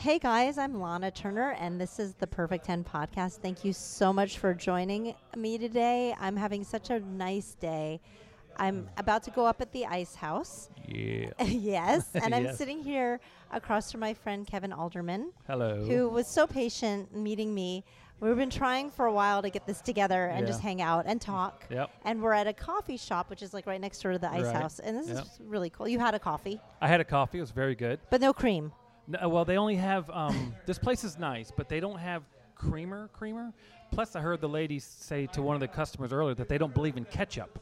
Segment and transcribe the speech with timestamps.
[0.00, 3.40] Hey guys, I'm Lana Turner, and this is the Perfect 10 podcast.
[3.42, 6.14] Thank you so much for joining me today.
[6.18, 8.00] I'm having such a nice day.
[8.56, 10.70] I'm about to go up at the ice house.
[10.88, 11.32] Yeah.
[11.44, 12.56] yes, and I'm Yes.
[12.56, 13.20] sitting here
[13.52, 15.84] across from my friend Kevin Alderman, Hello.
[15.84, 17.84] who was so patient meeting me.
[18.20, 20.46] We've been trying for a while to get this together and Yeah.
[20.46, 21.66] just hang out and talk.
[21.70, 21.90] Yep.
[22.06, 24.44] And we're at a coffee shop, which is like right next door to the ice
[24.46, 24.56] Right.
[24.56, 24.78] house.
[24.78, 25.18] And this Yep.
[25.24, 25.86] is really cool.
[25.88, 27.36] You had a coffee, I had a coffee.
[27.38, 28.00] It was very good.
[28.08, 28.72] but no cream.
[29.10, 30.08] No, well, they only have.
[30.10, 32.22] Um, this place is nice, but they don't have
[32.54, 33.08] creamer.
[33.12, 33.52] Creamer.
[33.90, 36.72] Plus, I heard the lady say to one of the customers earlier that they don't
[36.72, 37.58] believe in ketchup.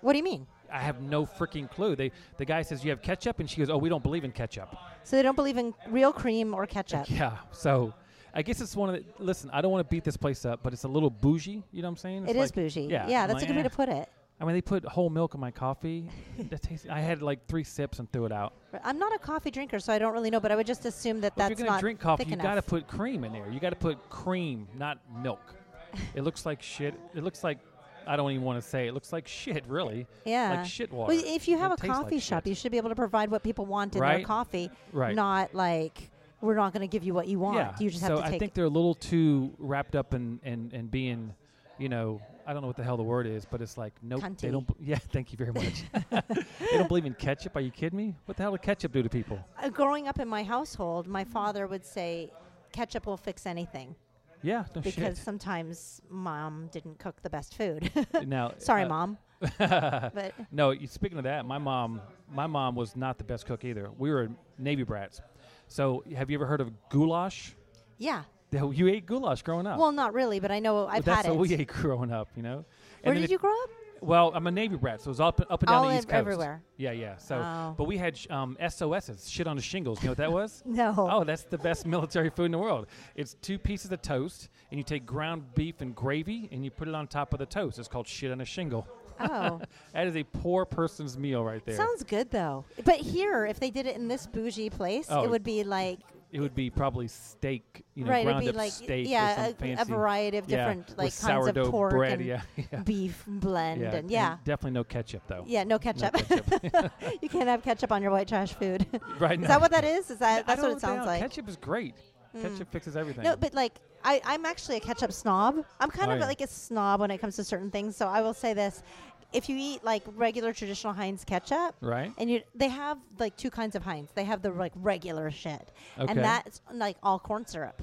[0.00, 0.46] What do you mean?
[0.72, 1.94] I have no freaking clue.
[1.94, 4.32] They the guy says you have ketchup, and she goes, "Oh, we don't believe in
[4.32, 4.74] ketchup."
[5.04, 7.06] So they don't believe in real cream or ketchup.
[7.10, 7.38] Yeah.
[7.52, 7.92] So,
[8.34, 9.04] I guess it's one of the.
[9.22, 11.62] Listen, I don't want to beat this place up, but it's a little bougie.
[11.72, 12.28] You know what I'm saying?
[12.28, 12.82] It It's is bougie.
[12.82, 13.08] Yeah.
[13.08, 13.68] Yeah, that's a like, good way eh.
[13.68, 14.08] to put it.
[14.40, 16.08] I mean, they put whole milk in my coffee.
[16.38, 18.54] that tastes, I had like three sips and threw it out.
[18.82, 20.40] I'm not a coffee drinker, so I don't really know.
[20.40, 22.36] But I would just assume that Well, that's if you're gonna not drink coffee, you
[22.36, 23.50] got to put cream in there.
[23.50, 25.54] You got to put cream, not milk.
[26.14, 26.94] it looks like shit.
[27.14, 27.58] It looks like
[28.06, 28.88] I don't even want to say.
[28.88, 30.06] It looks like shit, really.
[30.24, 30.54] yeah.
[30.60, 31.12] Like shit water.
[31.14, 32.48] Well, if you have It a tastes like coffee shop, shit.
[32.48, 35.14] you should be able to provide what people want in their coffee, Right.
[35.14, 36.10] not like
[36.40, 37.58] we're not going to give you what you want.
[37.58, 37.74] yeah.
[37.78, 40.14] You just so have to take So I think they're a little too wrapped up
[40.14, 41.34] in in, in being,
[41.80, 44.22] you know, I don't know what the hell the word is, but it's like nope.
[44.38, 44.66] They don't.
[44.66, 44.96] b- Yeah.
[44.98, 45.84] Thank you very much.
[46.10, 47.56] they don't believe in ketchup.
[47.56, 48.14] Are you kidding me?
[48.26, 49.38] What the hell did ketchup do to people?
[49.62, 52.30] Uh, growing up in my household, my father would say,
[52.72, 53.94] "Ketchup will fix anything,"
[54.42, 54.64] Yeah.
[54.74, 55.24] No because shit.
[55.24, 57.90] sometimes mom didn't cook the best food.
[58.26, 59.18] now, Sorry, uh, mom.
[59.58, 62.00] but No, you, speaking of that, my mom,
[62.30, 63.90] my mom was not the best cook either.
[63.98, 64.28] We were
[64.58, 65.20] Navy brats.
[65.68, 67.54] So, have you ever heard of goulash?
[67.98, 68.24] yeah.
[68.52, 69.78] You ate goulash growing up.
[69.78, 71.04] Well, not really, but I know I've had it.
[71.06, 72.64] That's what we ate growing up, you know.
[73.02, 73.70] Where And did you grow up?
[74.02, 76.08] Well, I'm a Navy brat, so it was up up and down All the East
[76.08, 76.14] Coast.
[76.14, 76.62] everywhere.
[76.78, 77.18] Yeah, yeah.
[77.18, 77.74] So, Oh.
[77.76, 80.00] but we had sh- um, SOSs, shit on the shingles.
[80.02, 80.62] You know what that was?
[80.66, 80.94] No.
[80.96, 82.86] Oh, that's the best military food in the world.
[83.14, 86.88] It's two pieces of toast, and you take ground beef and gravy, and you put
[86.88, 87.78] it on top of the toast.
[87.78, 88.86] It's called shit on a shingle.
[89.20, 89.60] Oh.
[89.92, 91.76] That is a poor person's meal right there.
[91.76, 92.64] Sounds good though.
[92.84, 95.24] But here, if they did it in this bougie place, Oh.
[95.24, 95.98] it would be like
[96.32, 98.24] It would be probably steak, you know, right.
[98.24, 101.18] Ground be up like steak yeah, with some a, a variety of different with like
[101.18, 102.12] kinds of pork bread.
[102.20, 105.44] and yeah, yeah, beef blend yeah, and yeah, definitely no ketchup though.
[105.46, 105.64] yeah.
[105.64, 106.14] No No ketchup.
[106.14, 106.92] ketchup.
[107.22, 108.86] you can't have ketchup on your white trash food.
[109.18, 109.32] right?
[109.32, 109.48] is no.
[109.48, 110.08] that what that is?
[110.10, 111.20] Is that that's what it sounds like?
[111.20, 111.94] Ketchup is great.
[112.36, 112.42] Mm.
[112.42, 113.24] Ketchup fixes everything.
[113.24, 113.72] No, but like
[114.04, 115.64] I, I'm actually a ketchup snob.
[115.80, 116.26] I'm kind Oh, of yeah.
[116.26, 117.96] like a snob when it comes to certain things.
[117.96, 118.84] So I will say this:
[119.32, 122.12] if you eat like regular traditional Heinz ketchup, right?
[122.18, 124.10] and you they have like two kinds of Heinz.
[124.14, 125.68] They have the like regular shit,
[125.98, 126.10] Okay.
[126.10, 127.80] and that's like all corn syrup.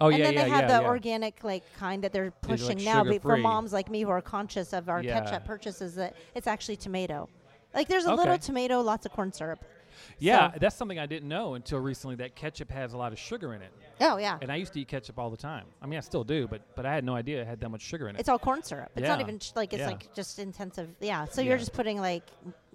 [0.00, 0.16] oh yeah.
[0.16, 2.60] and yeah, then yeah, they have yeah, the organic like kind that they're They're, like,
[2.60, 3.04] pushing now.
[3.04, 6.76] But for moms like me who are conscious of our ketchup purchases, that it's actually
[6.76, 7.28] tomato.
[7.74, 8.16] Like there's a Okay.
[8.22, 9.64] little tomato, lots of corn syrup.
[10.18, 12.16] Yeah, So- that's something I didn't know until recently.
[12.16, 14.80] That ketchup has a lot of sugar in it, Oh yeah, and I used to
[14.80, 15.66] eat ketchup all the time.
[15.80, 17.82] I mean, I still do, but but I had no idea it had that much
[17.82, 18.20] sugar in it.
[18.20, 18.90] it's all corn syrup.
[18.96, 19.86] It's not even like it's Yeah.
[19.88, 20.88] like just intensive.
[21.00, 21.48] Yeah, so Yeah.
[21.50, 22.24] you're just putting like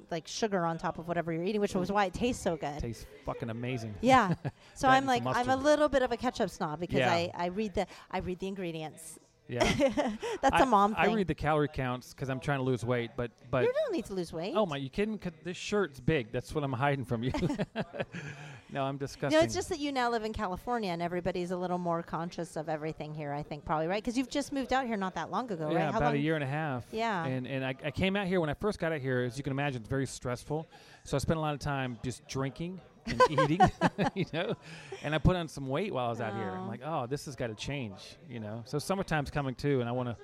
[0.09, 2.79] like sugar on top of whatever you're eating, which was why it tastes so good.
[2.79, 3.93] tastes fucking amazing.
[3.99, 4.35] Yeah.
[4.75, 7.11] So I'm like I'm a little bit of a ketchup snob because Yeah.
[7.11, 9.19] I, I read the I read the ingredients.
[9.49, 9.63] Yeah,
[10.41, 11.15] That's I, a mom I thing.
[11.15, 14.05] read the calorie counts because I'm trying to lose weight, but but you don't need
[14.05, 14.53] to lose weight.
[14.55, 15.17] oh my, you kidding?
[15.17, 16.31] 'Cause this shirt's big.
[16.31, 17.31] That's what I'm hiding from you.
[18.71, 19.39] no, I'm disgusting.
[19.39, 22.57] No, it's just that you now live in California and everybody's a little more conscious
[22.57, 23.31] of everything here.
[23.31, 25.77] I think probably right because you've just moved out here not that long ago, yeah,
[25.77, 25.91] right?
[25.91, 26.15] How about long?
[26.15, 26.83] a year and a half.
[26.91, 27.25] Yeah.
[27.25, 29.21] And and I, I came out here when I first got out here.
[29.21, 30.67] As you can imagine, it's very stressful.
[31.05, 33.59] So I spent a lot of time just drinking and eating,
[34.15, 34.55] you know.
[35.03, 36.49] And I put on some weight while I was out here.
[36.49, 36.67] I'm Oh.
[36.67, 38.63] like, oh, this has got to change, you know.
[38.65, 40.17] So summertime's coming too, and I want to.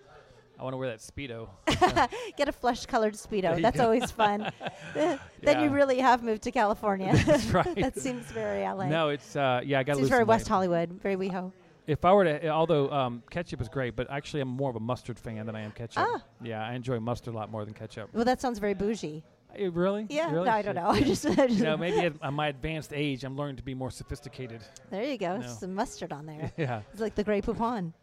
[0.60, 1.50] I want to wear that speedo.
[2.38, 3.60] Get a flesh-colored speedo.
[3.60, 3.86] That's go.
[3.86, 4.52] always fun.
[4.94, 5.20] then
[5.64, 7.12] you really have moved to California.
[7.26, 7.76] That's right.
[7.76, 8.86] that seems very LA.
[8.86, 10.50] No, it's uh, yeah, I got to seems very West weight.
[10.50, 11.52] Hollywood, very WeHo.
[11.88, 14.80] If I were to, although um, ketchup is great, but actually I'm more of a
[14.80, 16.06] mustard fan than I am ketchup.
[16.08, 16.24] Ah.
[16.42, 18.10] Yeah, I enjoy mustard a lot more than ketchup.
[18.14, 19.24] Well, that sounds very bougie.
[19.56, 20.08] Eh, really?
[20.10, 20.32] Yeah.
[20.32, 20.46] Really?
[20.46, 20.88] No, I don't know.
[20.90, 23.64] I just, I just You know, maybe at, at my advanced age, I'm learning to
[23.64, 24.62] be more sophisticated.
[24.90, 25.38] there you go.
[25.38, 25.48] No.
[25.48, 26.52] Some mustard on there.
[26.58, 26.82] yeah.
[26.92, 27.94] It's like the Grey Poupon,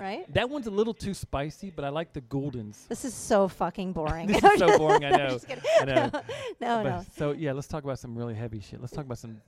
[0.00, 0.32] right?
[0.34, 2.86] That one's a little too spicy, but I like the Gulden's.
[2.88, 4.26] This is so fucking boring.
[4.26, 5.28] this is so boring, I No, know.
[5.30, 5.46] just.
[5.80, 5.94] I know.
[6.04, 6.20] No,
[6.60, 7.04] But- no.
[7.16, 8.80] So yeah, let's talk about some really heavy shit.
[8.80, 9.40] Let's talk about some.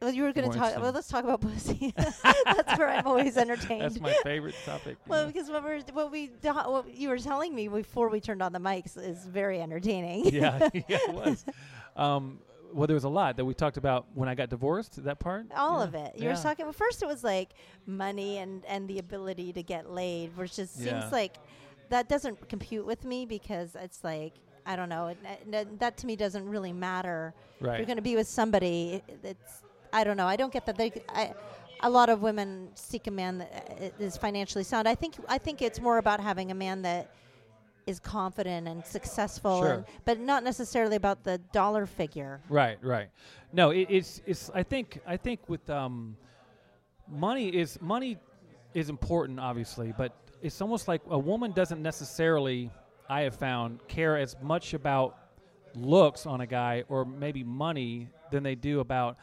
[0.00, 0.76] Well, you were going to talk.
[0.80, 1.94] Well, let's talk about pussy.
[2.44, 3.82] That's where I'm always entertained.
[3.82, 4.98] That's my favorite topic.
[5.06, 5.32] well, know.
[5.32, 8.52] because what, we're, what we do- what you were telling me before we turned on
[8.52, 10.26] the mics is very entertaining.
[10.26, 11.44] yeah, yeah, it was.
[11.96, 12.40] Um,
[12.74, 15.02] well, there was a lot that we talked about when I got divorced.
[15.04, 15.46] That part.
[15.56, 15.84] All Yeah.
[15.84, 16.12] of it.
[16.16, 16.36] You yeah.
[16.36, 16.66] were talking.
[16.66, 17.50] Well, first it was like
[17.86, 21.00] money and and the ability to get laid, which just Yeah.
[21.00, 21.36] seems like
[21.88, 24.34] that doesn't compute with me because it's like
[24.66, 25.06] I don't know.
[25.06, 27.32] It, that, that to me doesn't really matter.
[27.60, 27.76] If Right.
[27.78, 29.62] you're going to be with somebody, it's
[29.92, 30.26] I don't know.
[30.26, 30.76] I don't get that.
[30.76, 31.32] They, I
[31.80, 34.88] a lot of women seek a man that uh, financially sound.
[34.88, 37.10] I think I think it's more about having a man that
[37.86, 39.72] is confident and successful, Sure.
[39.72, 42.40] and, but not necessarily about the dollar figure.
[42.48, 43.08] Right, right.
[43.52, 44.50] No, it, it's it's.
[44.54, 46.16] I think I think with um,
[47.08, 48.18] money is money
[48.74, 50.12] is important, obviously, but
[50.42, 52.70] it's almost like a woman doesn't necessarily.
[53.08, 55.16] I have found care as much about
[55.76, 59.16] looks on a guy or maybe money than they do about,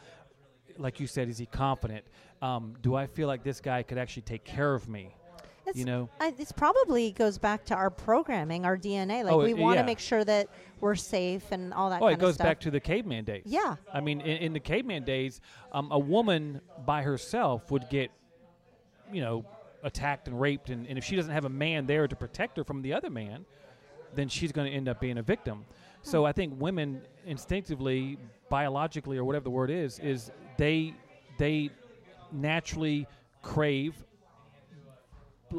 [0.78, 2.04] like you said, is he confident?
[2.42, 5.14] Um, do I feel like this guy could actually take care of me?
[5.66, 6.08] It's, You know?
[6.20, 9.24] I, this probably goes back to our programming, our DNA.
[9.24, 9.86] Like Oh, we want to yeah.
[9.86, 10.48] make sure that
[10.80, 12.02] we're safe and all that.
[12.02, 12.46] Oh, kind it goes of stuff.
[12.46, 13.44] back to the caveman days.
[13.46, 13.76] Yeah.
[13.92, 15.40] I mean, in, in the caveman days,
[15.72, 18.10] um, a woman by herself would get,
[19.10, 19.46] you know,
[19.82, 22.64] attacked and raped, and, and if she doesn't have a man there to protect her
[22.64, 23.44] from the other man,
[24.14, 25.64] then she's going to end up being a victim.
[26.02, 28.18] So I think women instinctively,
[28.50, 30.94] biologically, or whatever the word is, is they
[31.38, 31.70] they
[32.32, 33.06] naturally
[33.42, 33.94] crave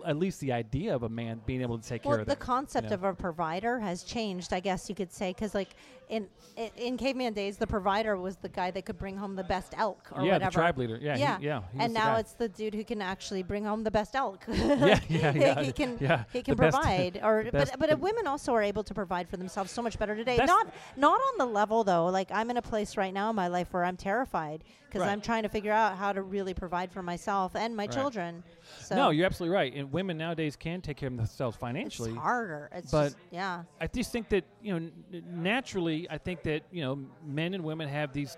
[0.05, 2.35] at least the idea of a man being able to take Well, care of the
[2.35, 2.41] them.
[2.41, 2.95] concept know?
[2.95, 5.69] of a provider has changed, I guess you could say, because like
[6.09, 9.43] in, in in caveman days, the provider was the guy that could bring home the
[9.43, 10.51] best elk or yeah, whatever.
[10.51, 10.97] the tribe leader.
[11.01, 11.61] Yeah, he- yeah, yeah.
[11.73, 12.19] he and now guy.
[12.19, 14.43] it's the dude who can actually bring home the best elk.
[14.47, 15.61] yeah, yeah, yeah.
[15.63, 18.61] he can yeah, he the can best- provide or but but the- women also are
[18.63, 22.05] able to provide for themselves so much better today not not on the level though
[22.07, 25.11] like i'm in a place right now in my life where i'm terrified because Right.
[25.11, 27.91] i'm trying to figure out how to really provide for myself and my Right.
[27.91, 28.43] children
[28.79, 29.73] so No, you're absolutely right.
[29.75, 32.13] And women nowadays can take care of themselves it's financially.
[32.15, 34.77] harder it's but- just, yeah I just think that you know,
[35.13, 38.37] n- naturally, I think that you know, men and women have these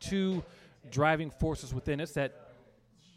[0.00, 0.42] two
[0.90, 2.32] driving forces within us that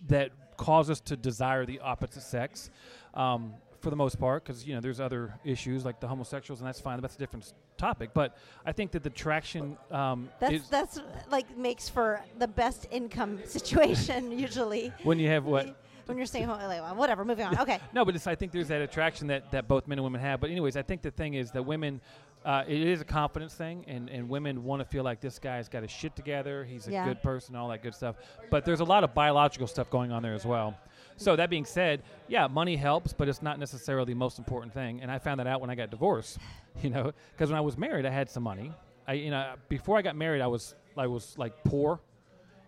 [0.08, 2.70] that cause us to desire the opposite sex.
[3.14, 6.68] Um, for the most part, because you know there's other issues like the homosexuals, and
[6.68, 7.00] that's fine.
[7.00, 8.10] That's a different topic.
[8.14, 8.36] But
[8.66, 11.00] I think that the traction um, that's is that's
[11.30, 15.78] like makes for the best income situation usually when you have what
[16.08, 16.60] when you're staying home
[16.98, 19.88] whatever moving on okay No, but it's, I think there's that attraction that, that both
[19.88, 20.40] men and women have.
[20.40, 22.02] But anyways, I think the thing is that women,
[22.46, 25.68] uh, it is a confidence thing, and, and women want to feel like this guy's
[25.68, 26.64] got his shit together.
[26.64, 27.04] He's a Yeah.
[27.06, 28.16] good person, all that good stuff.
[28.50, 30.78] But there's a lot of biological stuff going on there as well.
[31.18, 35.02] So that being said, yeah, money helps, but it's not necessarily the most important thing.
[35.02, 36.38] And I found that out when I got divorced.
[36.84, 38.72] You know, because when I was married, I had some money.
[39.08, 42.00] I, you know, before I got married, I was I was like poor,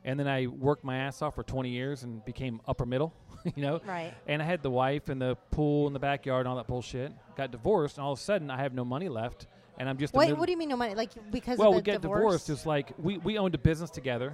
[0.04, 3.14] and then I worked my ass off for 20 years and became upper middle.
[3.56, 6.50] You know, right and I had the wife and the pool in the backyard and
[6.50, 7.14] all that bullshit.
[7.38, 9.46] Got divorced, and all of a sudden I have no money left,
[9.80, 10.14] and I'm just.
[10.14, 10.94] Wait, what do you mean no money?
[10.94, 12.20] Like because well, we get divorce?
[12.20, 12.50] divorced.
[12.50, 14.34] It's like we, we owned a business together,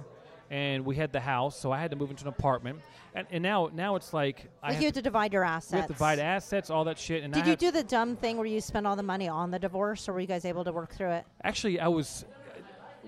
[0.50, 2.80] and we had the house, so I had to move into an apartment,
[3.14, 5.72] and, and now now it's like Like you have to divide your assets.
[5.72, 7.22] we have to divide assets, all that shit.
[7.22, 9.50] And I Did you do the dumb thing where you spend all the money on
[9.50, 11.24] the divorce, or were you guys able to work through it?
[11.42, 12.24] Actually, I was.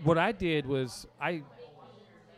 [0.04, 1.42] What I did was I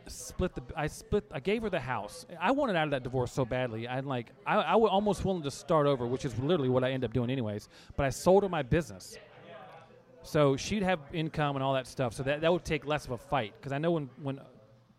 [0.07, 0.63] split the.
[0.75, 1.25] I split.
[1.31, 2.25] I gave her the house.
[2.39, 3.87] I wanted out of that divorce so badly.
[3.87, 6.91] I'm like, I, I was almost willing to start over, which is literally what I
[6.91, 7.69] end up doing anyways.
[7.95, 9.15] But I sold her my business,
[10.23, 12.13] so she'd have income and all that stuff.
[12.13, 14.39] So that that would take less of a fight because I know when when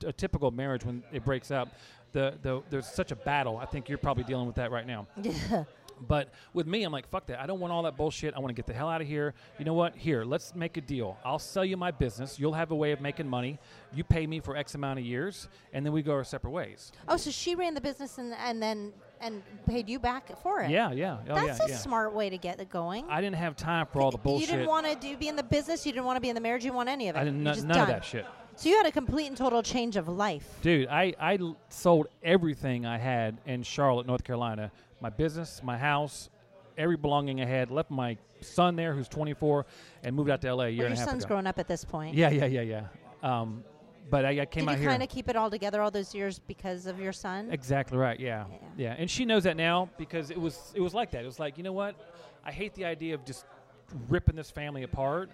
[0.05, 1.69] a typical marriage when it breaks up,
[2.13, 3.59] the the there's such a battle.
[3.59, 5.07] I think you're probably dealing with that right now.
[5.23, 5.65] Yeah.
[6.09, 7.41] But with me, I'm like, fuck that.
[7.41, 8.35] I don't want all that bullshit.
[8.35, 9.35] I want to get the hell out of here.
[9.59, 9.95] You know what?
[9.95, 11.17] Here, let's make a deal.
[11.25, 12.39] I'll sell you my business.
[12.41, 13.59] You'll have a way of making money.
[13.95, 16.93] You pay me for X amount of years, and then we go our separate ways.
[17.09, 20.71] oh, so she ran the business and and then and paid you back for it.
[20.71, 21.19] Yeah, yeah.
[21.29, 21.77] Oh, That's yeah, a yeah.
[21.77, 23.05] smart way to get it going.
[23.09, 24.49] I didn't have time for all the bullshit.
[24.49, 25.87] You didn't want to do be in the business.
[25.87, 26.65] You didn't want to be in the marriage.
[26.65, 27.21] You didn't want any of it.
[27.21, 28.27] I didn't You none just of that shit.
[28.57, 30.47] So you had a complete and total change of life.
[30.61, 34.71] Dude, I, I l- sold everything I had in Charlotte, North Carolina.
[35.01, 36.29] My business, my house,
[36.77, 37.71] every belonging I had.
[37.71, 39.65] Left my son there, who's 24,
[40.03, 41.35] and moved out to LA a year Well, and your a half son's ago.
[41.35, 42.15] grown up at this point.
[42.15, 42.85] Yeah, yeah, yeah, yeah.
[43.23, 43.65] Um,
[44.11, 44.91] but I, I came Did out you here.
[44.91, 47.49] kind of keep it all together all those years because of your son?
[47.51, 48.19] Exactly right.
[48.19, 48.45] Yeah.
[48.51, 48.57] Yeah.
[48.77, 51.23] yeah, And she knows that now because it was it was like that.
[51.23, 51.95] It was like you know what?
[52.45, 53.45] I hate the idea of just
[54.09, 55.31] ripping this family apart,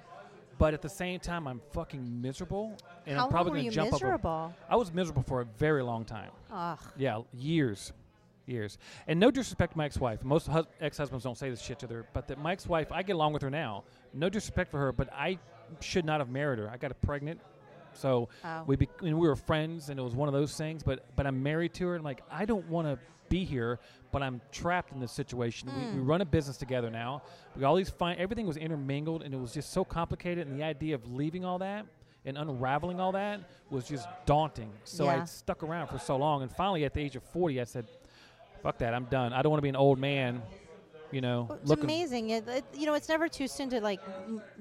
[0.58, 3.88] but at the same time, I'm fucking miserable, and How I'm probably going to jump
[3.94, 4.00] up.
[4.02, 4.54] miserable?
[4.68, 6.30] I was miserable for a very long time.
[6.52, 6.78] Ugh.
[6.96, 7.92] Yeah, years,
[8.46, 8.76] years.
[9.06, 10.22] And no disrespect to my ex-wife.
[10.24, 13.12] Most hus- ex-husbands don't say this shit to their, but that my ex-wife, I get
[13.14, 13.84] along with her now.
[14.12, 15.38] No disrespect for her, but I
[15.80, 16.68] should not have married her.
[16.68, 17.40] I got pregnant,
[17.98, 18.62] so Oh.
[18.66, 20.82] we we were friends, and it was one of those things.
[20.82, 23.78] But but I'm married to her, and like I don't want to be here,
[24.10, 25.68] but I'm trapped in this situation.
[25.68, 26.08] We, we Mm.
[26.08, 27.22] run a business together now.
[27.56, 28.16] We all these fine.
[28.18, 30.46] Everything was intermingled, and it was just so complicated.
[30.46, 31.84] And the idea of leaving all that
[32.24, 33.40] and unraveling all that
[33.70, 34.72] was just daunting.
[34.84, 35.22] So Yeah.
[35.22, 37.86] I stuck around for so long, and finally, at the age of 40, I said,
[38.62, 38.94] "Fuck that!
[38.94, 39.32] I'm done.
[39.34, 40.42] I don't want to be an old man."
[41.10, 41.84] You know, It's looking.
[41.84, 42.30] amazing.
[42.30, 44.00] It, it, you know, it's never too soon to like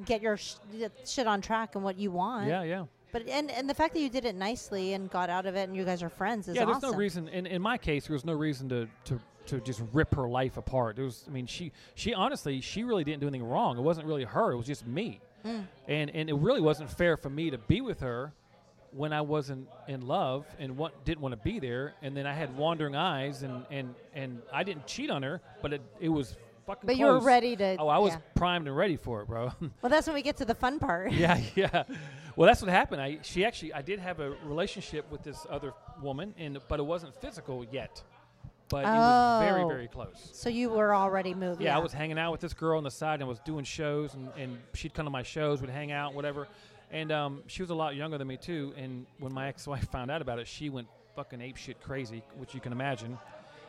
[0.05, 0.55] get your sh-
[1.05, 2.47] shit on track and what you want.
[2.47, 2.85] Yeah, yeah.
[3.11, 5.67] But and and the fact that you did it nicely and got out of it
[5.67, 6.81] and you guys are friends is yeah, awesome.
[6.81, 7.27] there's no reason.
[7.29, 10.57] In, in my case, there was no reason to, to to just rip her life
[10.57, 10.95] apart.
[10.97, 13.77] There was, I mean, she she honestly, she really didn't do anything wrong.
[13.77, 14.51] It wasn't really her.
[14.51, 15.21] It was just me.
[15.43, 15.61] Hmm.
[15.87, 18.33] And and it really wasn't fair for me to be with her
[18.91, 21.93] when I wasn't in love and what didn't want to be there.
[22.01, 25.73] And then I had wandering eyes, and and and I didn't cheat on her, but
[25.73, 26.35] it it was
[26.67, 26.85] fucking.
[26.85, 27.77] But you were ready to.
[27.79, 28.19] Oh, I was yeah.
[28.35, 29.51] primed and ready for it, bro.
[29.81, 31.11] Well, that's when we get to the fun part.
[31.11, 31.83] yeah, yeah.
[32.35, 33.01] Well, that's what happened.
[33.01, 36.83] I she actually I did have a relationship with this other woman, and but it
[36.85, 38.03] wasn't physical yet.
[38.69, 39.67] But it was very Oh.
[39.69, 40.29] very close.
[40.33, 41.65] So you were already moving.
[41.65, 43.63] Yeah, I was hanging out with this girl on the side and I was doing
[43.63, 46.49] shows, and, and she'd come to my shows, we'd hang out, whatever.
[46.91, 48.73] And um, she was a lot younger than me too.
[48.75, 52.53] And when my ex-wife found out about it, she went fucking ape shit crazy, which
[52.53, 53.17] you can imagine.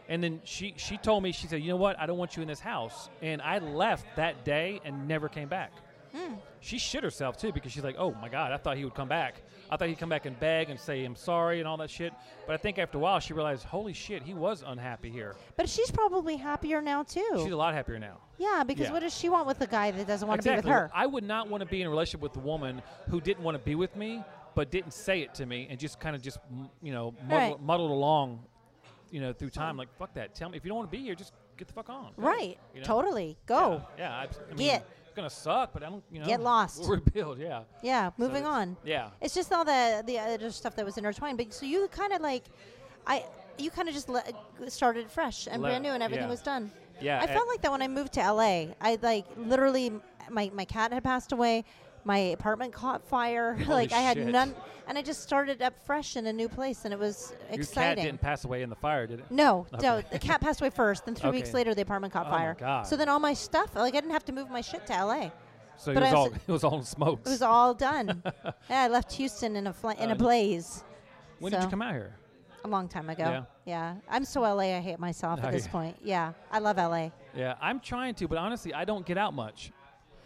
[0.09, 1.99] And then she she told me she said, "You know what?
[1.99, 5.49] I don't want you in this house." And I left that day and never came
[5.49, 5.73] back.
[6.15, 6.35] Hmm.
[6.61, 9.09] She shit herself too because she's like, "Oh my god, I thought he would come
[9.09, 9.43] back.
[9.71, 12.15] I thought he'd come back and beg and say I'm sorry and all that shit."
[12.47, 15.69] But I think after a while she realized, "Holy shit, he was unhappy here." But
[15.69, 17.29] she's probably happier now too.
[17.43, 18.17] She's a lot happier now.
[18.39, 18.93] yeah, because Yeah.
[18.95, 20.63] what does she want with a guy that doesn't want exactly.
[20.63, 20.91] to be with her?
[20.95, 23.57] I would not want to be in a relationship with a woman who didn't want
[23.59, 24.25] to be with me,
[24.55, 26.39] but didn't say it to me and just kind of just
[26.83, 27.61] you know muddle, Right.
[27.63, 28.45] muddled along,
[29.11, 29.77] you know, through time.
[29.77, 30.35] Like fuck that.
[30.35, 32.13] Tell me if you don't want to be here, just get the fuck on.
[32.17, 32.23] Go.
[32.23, 32.59] right.
[32.75, 32.87] You know?
[32.87, 33.37] Totally.
[33.47, 33.83] Go.
[33.99, 34.05] Yeah.
[34.05, 34.89] yeah I, I mean, Get.
[35.05, 36.05] It's gonna suck, but I don't.
[36.13, 36.27] You know.
[36.27, 36.81] Get lost.
[36.81, 37.39] We'll rebuild.
[37.39, 37.63] Yeah.
[37.83, 38.11] Yeah.
[38.19, 38.77] moving it's- on.
[38.85, 39.11] Yeah.
[39.21, 41.39] It's just all the the other stuff that was intertwined.
[41.39, 42.45] But so you kind of like,
[43.07, 43.25] I
[43.59, 44.23] you kind of just le-
[44.69, 46.31] started fresh and Let- brand new, and everything yeah.
[46.31, 46.71] was done.
[47.01, 47.21] Yeah.
[47.21, 48.67] I felt like that when I moved to LA.
[48.81, 49.93] I like literally
[50.31, 51.65] my my cat had passed away.
[52.09, 53.59] My apartment caught fire.
[53.69, 54.27] like I had shit.
[54.29, 54.55] none,
[54.87, 57.97] and I just started up fresh in a new place, and it was your exciting.
[57.97, 59.27] cat didn't pass away in the fire, did it?
[59.31, 59.87] No, Okay.
[59.87, 60.01] no.
[60.11, 61.05] The cat passed away first.
[61.05, 61.59] Then three weeks Okay.
[61.59, 62.57] later, the apartment caught Oh my fire.
[62.59, 62.87] God.
[62.87, 65.31] So then all my stuff, like I didn't have to move my shit to LA.
[65.77, 67.27] So it But was I all also- it was all in smokes.
[67.29, 68.23] It was all done.
[68.25, 70.83] yeah, I left Houston in a fl- in a Uh, blaze
[71.41, 72.15] when did you so- come out here?
[72.65, 73.23] a long time ago.
[73.23, 73.43] Yeah.
[73.67, 74.75] Yeah, I'm so LA.
[74.77, 75.71] I hate myself Oh, at this yeah.
[75.73, 75.97] point.
[76.03, 77.11] Yeah, I love LA.
[77.37, 79.71] Yeah, I'm trying to, but honestly, I don't get out much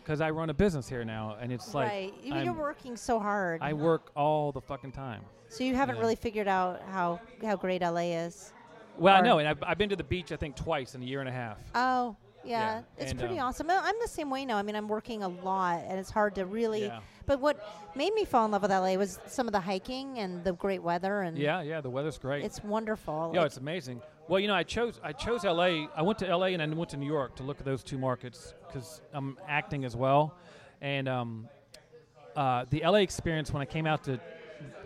[0.02, 2.96] because I run a business here now, and it's like right, You- I'm- you're working
[2.96, 3.60] so hard.
[3.62, 5.22] I work all the fucking time.
[5.48, 6.00] so you haven't yeah.
[6.02, 8.52] really figured out how how great LA is.
[8.98, 11.04] Well, I know, and I've, I've been to the beach I think twice in a
[11.06, 11.58] year and a half.
[11.74, 12.16] Oh.
[12.44, 13.70] Yeah, Yeah, it's and, pretty um, awesome.
[13.70, 14.56] I'm the same way now.
[14.56, 16.86] I mean, I'm working a lot, and it's hard to really.
[16.86, 16.98] Yeah.
[17.24, 20.42] But what made me fall in love with LA was some of the hiking and
[20.42, 22.44] the great weather, and Yeah, yeah, the weather's great.
[22.44, 23.30] it's wonderful.
[23.32, 24.02] yeah, Like, it's amazing.
[24.32, 25.90] Well, you know, I chose I chose L.A.
[25.94, 26.54] I went to L.A.
[26.54, 29.84] and I went to New York to look at those two markets because I'm acting
[29.84, 30.34] as well,
[30.80, 31.50] and um,
[32.34, 33.02] uh, the L.A.
[33.02, 34.18] experience when I came out to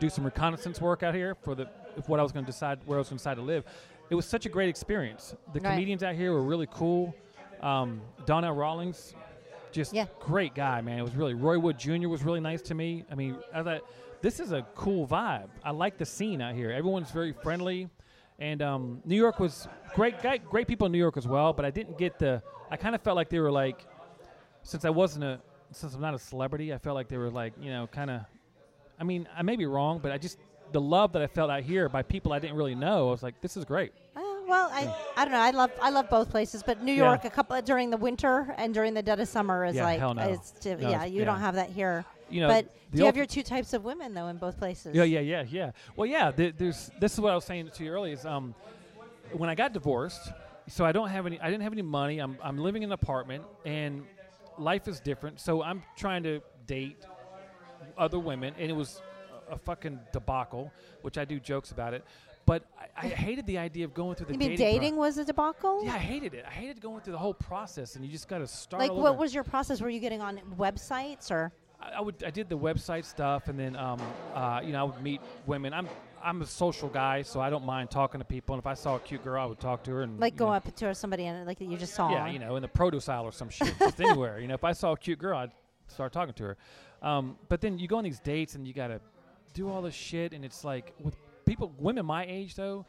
[0.00, 2.80] do some reconnaissance work out here for the if what I was going to decide
[2.86, 3.62] where I was going to decide to live,
[4.10, 5.36] it was such a great experience.
[5.52, 5.70] The Right.
[5.70, 7.14] comedians out here were really cool.
[7.60, 9.14] Um, Donnell Rawlings,
[9.70, 10.06] just Yeah.
[10.18, 10.98] great guy, man.
[10.98, 12.08] It was really Roy Wood Jr.
[12.08, 13.04] was really nice to me.
[13.12, 13.82] I mean, I thought
[14.22, 15.50] this is a cool vibe.
[15.62, 16.72] I like the scene out here.
[16.72, 17.88] Everyone's very friendly,
[18.38, 20.22] and um, New York was great.
[20.22, 21.52] Guy, great people in New York as well.
[21.52, 22.42] But I didn't get the.
[22.70, 23.86] I kind of felt like they were like,
[24.62, 25.40] since I wasn't a,
[25.72, 28.20] since I'm not a celebrity, I felt like they were like, you know, kind of.
[28.98, 30.38] I mean, I may be wrong, but I just
[30.72, 33.08] the love that I felt out here by people I didn't really know.
[33.08, 33.92] I was like, this is great.
[34.16, 35.38] Uh, well, I, I don't know.
[35.40, 37.04] I love I love both places, but New Yeah.
[37.08, 40.00] York a couple during the winter and during the dead of summer is Yeah, like
[40.00, 40.14] no.
[40.22, 41.04] it's di- No, yeah.
[41.04, 42.04] You don't have that here.
[42.28, 44.94] You know, but do you have your two types of women though in both places?
[44.94, 45.70] Yeah, yeah, yeah, yeah.
[45.94, 46.30] Well, yeah.
[46.30, 48.12] Th- there's this is what I was saying to you earlier.
[48.14, 48.54] Is um,
[49.32, 50.32] when I got divorced,
[50.68, 51.40] so I don't have any.
[51.40, 52.18] I didn't have any money.
[52.18, 54.04] I'm I'm living in an apartment, and
[54.58, 55.40] life is different.
[55.40, 56.96] So I'm trying to date
[57.96, 59.00] other women, and it was
[59.50, 60.72] a, a fucking debacle.
[61.02, 62.04] Which I do jokes about it,
[62.44, 62.64] but
[62.96, 64.66] I, I hated the idea of going through the You mean dating.
[64.66, 65.84] pro- dating was a debacle?
[65.84, 66.44] yeah, I hated it.
[66.44, 68.82] I hated going through the whole process, and you just got to start.
[68.82, 69.80] Like what was your process?
[69.80, 71.52] Were you getting on websites or?
[71.96, 74.00] I, would I did the website stuff, and then um,
[74.34, 75.72] uh, you know I would meet women.
[75.72, 75.88] I'm
[76.22, 78.54] I'm a social guy, so I don't mind talking to people.
[78.54, 80.46] And if I saw a cute girl, I would talk to her and Like go
[80.46, 82.10] know, up to somebody and like you just saw.
[82.10, 84.40] Yeah, you know, in the produce aisle or some shit, just anywhere.
[84.40, 85.52] You know, if I saw a cute girl, I'd
[85.88, 86.56] start talking to her.
[87.02, 89.00] Um, but then you go on these dates and you got to
[89.54, 92.84] do all this shit, and it's like with people, women my age though.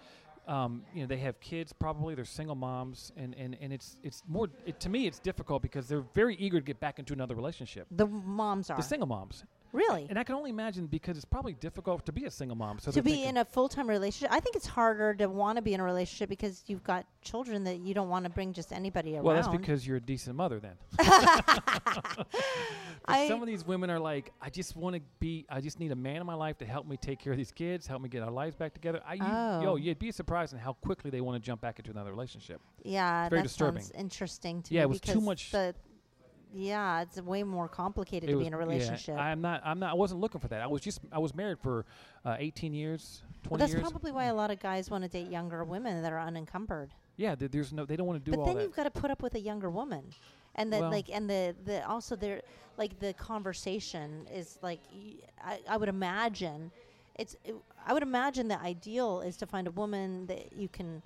[0.48, 1.74] Um, you know, they have kids.
[1.74, 5.06] Probably they're single moms, and, and, and it's it's more it, to me.
[5.06, 7.88] It's difficult because they're very eager to get back into another relationship.
[7.92, 9.44] The moms are The single moms,
[9.74, 12.80] really and I can only imagine because it's probably difficult to be a single mom.
[12.80, 14.32] So to be in a full time relationship.
[14.32, 17.64] I think it's harder to want to be in a relationship because you've got children
[17.66, 19.24] that you don't want to bring just anybody around.
[19.26, 20.76] well, that's because you're a decent mother then.
[23.28, 25.96] Some of these women are like, I just want to be, I just need a
[25.96, 28.22] man in my life to help me take care of these kids, help me get
[28.22, 29.02] our lives back together.
[29.08, 29.76] I, you, yo, Oh.
[29.76, 32.62] you'd be surprised in how quickly they want to jump back into another relationship.
[32.84, 33.82] Yeah, It's very that disturbing.
[33.84, 35.76] sounds interesting to Yeah, me it was too much- The,
[36.58, 39.18] yeah, it's way more complicated It to was- be in a yeah, relationship.
[39.18, 39.62] I'm not.
[39.64, 39.92] I'm not.
[39.92, 40.62] I wasn't looking for that.
[40.62, 41.00] I was just.
[41.12, 41.86] I was married for
[42.26, 43.82] uh, 18 years, 20 Well, that's years.
[43.82, 46.94] probably why a lot of guys want to date younger women that are unencumbered.
[47.18, 47.86] yeah, th- there's no.
[47.86, 48.64] They don't want to do but all then that.
[48.64, 50.04] you've got to put up with a younger woman,
[50.56, 52.42] and that Well- like and the the also there
[52.78, 56.72] like the conversation is like y- I, I would imagine
[57.16, 61.02] it's it, I would imagine the ideal is to find a woman that you can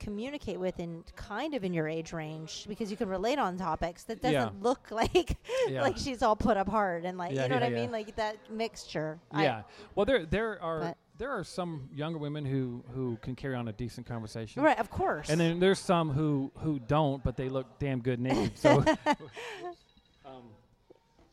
[0.00, 4.02] communicate with in kind of in your age range because you can relate on topics
[4.04, 4.48] that doesn't Yeah.
[4.60, 5.36] look like
[5.68, 5.82] Yeah.
[5.82, 8.16] like she's all put up hard and like Yeah, you know what I mean like
[8.16, 9.20] that mixture.
[9.30, 9.62] I- yeah.
[9.94, 13.68] well, there there are But- there are some younger women who who can carry on
[13.68, 14.62] a decent conversation.
[14.62, 15.28] right, of course.
[15.28, 18.56] And then there's some who who don't, but they look damn good naked.
[18.58, 18.78] So,
[20.24, 20.44] um,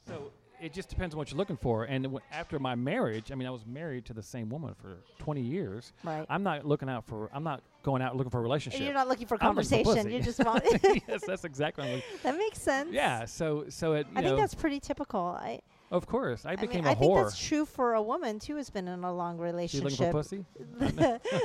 [0.05, 1.83] so it just depends on what you're looking for.
[1.85, 4.97] And w- after my marriage, I mean, I was married to the same woman for
[5.19, 5.93] 20 years.
[6.03, 6.25] right.
[6.29, 7.29] I'm not looking out for.
[7.33, 8.81] I'm not going out looking for a relationship.
[8.81, 10.03] You're not looking for I'm looking for conversation.
[10.05, 10.15] pussy.
[10.15, 10.63] You just want.
[11.07, 11.83] yes, that's exactly.
[11.85, 12.89] What I'm that makes sense.
[12.91, 13.25] Yeah.
[13.25, 14.07] So so it.
[14.07, 15.21] You I know, think that's pretty typical.
[15.21, 15.61] I,
[15.91, 16.45] of course.
[16.45, 18.87] I I became mean, a I think that's true for a woman too who's been
[18.87, 19.89] in a long relationship.
[19.91, 20.45] looking for pussy?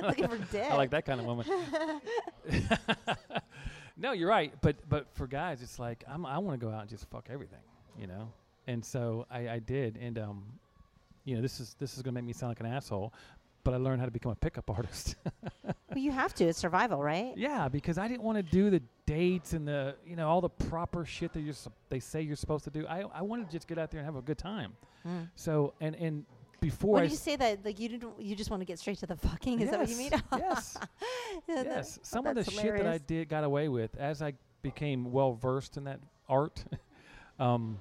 [0.03, 0.71] looking for dick.
[0.71, 1.47] I like that kind of woman.
[3.97, 4.53] no, you're right.
[4.61, 7.29] But but for guys, it's like I'm, I want to go out and just fuck
[7.31, 7.61] everything,
[7.99, 8.33] you know.
[8.67, 10.45] And so I, I did, and um,
[11.25, 13.13] you know, this is this is gonna make me sound like an asshole,
[13.65, 15.17] but I learned how to become a pickup artist.
[15.65, 16.45] Well, you have to.
[16.45, 17.35] It's survival, right?
[17.37, 20.49] yeah, because I didn't want to do the dates and the you know all the
[20.49, 21.55] proper shit that you're
[21.89, 22.87] they say you're supposed to do.
[22.87, 24.73] I I wanted to just get out there and have a good time.
[25.07, 25.29] Mm.
[25.35, 26.25] So and and
[26.63, 28.97] before When I you say that, like you didn't, you just want to get straight
[28.99, 29.61] to the fucking.
[29.61, 30.13] Is that what you mean?
[30.13, 30.79] Yes, yes.
[31.49, 33.97] Yeah, that- yes, oh, some of the that's shit that I did got away with
[33.97, 36.65] as I became well versed in that art.
[37.41, 37.79] um,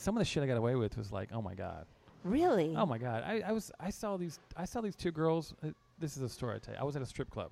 [0.00, 1.84] some of the shit I got away with was like, oh my god,
[2.24, 2.74] Really?
[2.76, 3.22] oh my god.
[3.26, 5.54] I, I was I saw these I saw these two girls.
[5.62, 6.80] Uh, this is a story I tell you.
[6.80, 7.50] I was at a strip club.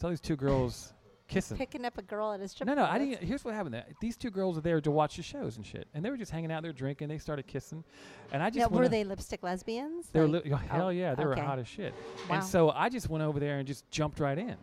[0.00, 0.92] Saw these two girls
[1.28, 1.56] kissing.
[1.56, 2.76] Picking up a girl at a strip club.
[2.76, 3.22] No, no, club, I didn't.
[3.26, 3.74] Here's what happened.
[3.74, 3.84] There.
[4.00, 6.30] These two girls were there to watch the shows and shit, and they were just
[6.32, 7.08] hanging out there drinking.
[7.08, 7.82] They started kissing,
[8.32, 10.08] and I just Now, were they lipstick lesbians?
[10.12, 11.40] They were Like, li- oh, hell yeah, they okay.
[11.40, 11.94] were hot as shit.
[12.28, 12.36] Wow.
[12.36, 14.56] And so I just went over there and just jumped right in.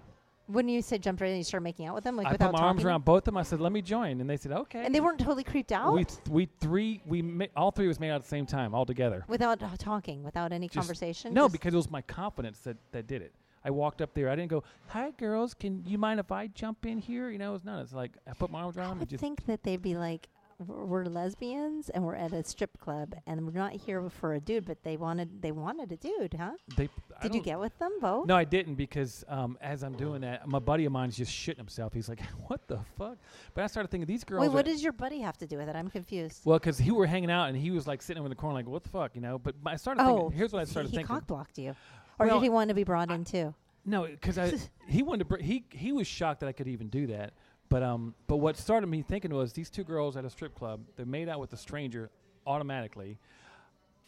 [0.48, 2.51] When you said jumped right in, you started making out with them, like I without
[2.51, 2.88] put my arms talking?
[2.88, 3.38] around both of them.
[3.38, 5.94] I said, "Let me join," and they said, "Okay." and they weren't totally creeped out
[5.94, 8.74] we th- we three we ma- all three us made out at the same time
[8.74, 9.24] all together.
[9.27, 11.33] without uh, talking, without any Just- conversation.
[11.33, 13.33] No, just- because it was my confidence that that did it.
[13.66, 14.29] I walked up there.
[14.29, 15.53] I didn't go, "Hi, girls.
[15.53, 17.79] Can you mind if I jump in here?" You know, it's none.
[17.81, 19.22] It's like I put my arms around I would and just.
[19.22, 23.59] think that they'd be like, "We're lesbians and we're at a strip club and we're
[23.59, 26.53] not here for a dude, but they wanted they wanted a dude, huh?
[26.75, 26.89] They,
[27.22, 28.25] Did you get with them both?
[28.25, 31.57] No, I didn't because um, as I'm doing that, my buddy of mine's just shitting
[31.57, 31.93] himself.
[31.93, 33.17] He's like, "What the fuck?"
[33.53, 34.41] But I started thinking these girls.
[34.41, 35.75] Wait, what does your buddy have to do with it?
[35.75, 36.41] I'm confused.
[36.46, 38.55] well, because he were hanging out and he was like sitting over in the corner,
[38.55, 39.37] like, "What the fuck," you know.
[39.37, 40.37] But I started oh, thinking.
[40.37, 41.15] Here's what I started he, thinking.
[41.15, 41.75] cock blocked you,
[42.20, 43.53] or Well, did he want to be brought in too?
[43.85, 44.53] No, because I
[44.87, 45.25] he wanted to.
[45.25, 47.33] Br- he he was shocked that I could even do that.
[47.70, 50.82] But um, but what started me thinking was these two girls at a strip club.
[50.96, 52.10] They made out with a stranger
[52.46, 53.18] automatically,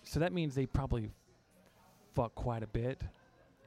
[0.04, 1.12] so that means they probably
[2.16, 3.02] fuck quite a bit.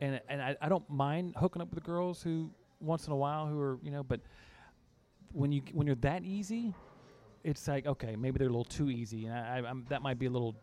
[0.00, 2.50] And and I, I don't mind hooking up with the girls who
[2.80, 4.20] once in a while who are you know, but
[5.32, 6.74] when you when you're that easy,
[7.44, 10.18] it's like okay, maybe they're a little too easy, and I, I I'm, that might
[10.18, 10.56] be a little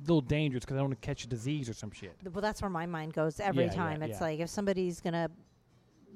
[0.00, 2.14] little dangerous because I don't want to catch a disease or some shit.
[2.30, 4.02] Well, that's where my mind goes every Yeah, yeah, time.
[4.02, 4.26] It's yeah.
[4.26, 5.30] like if somebody's gonna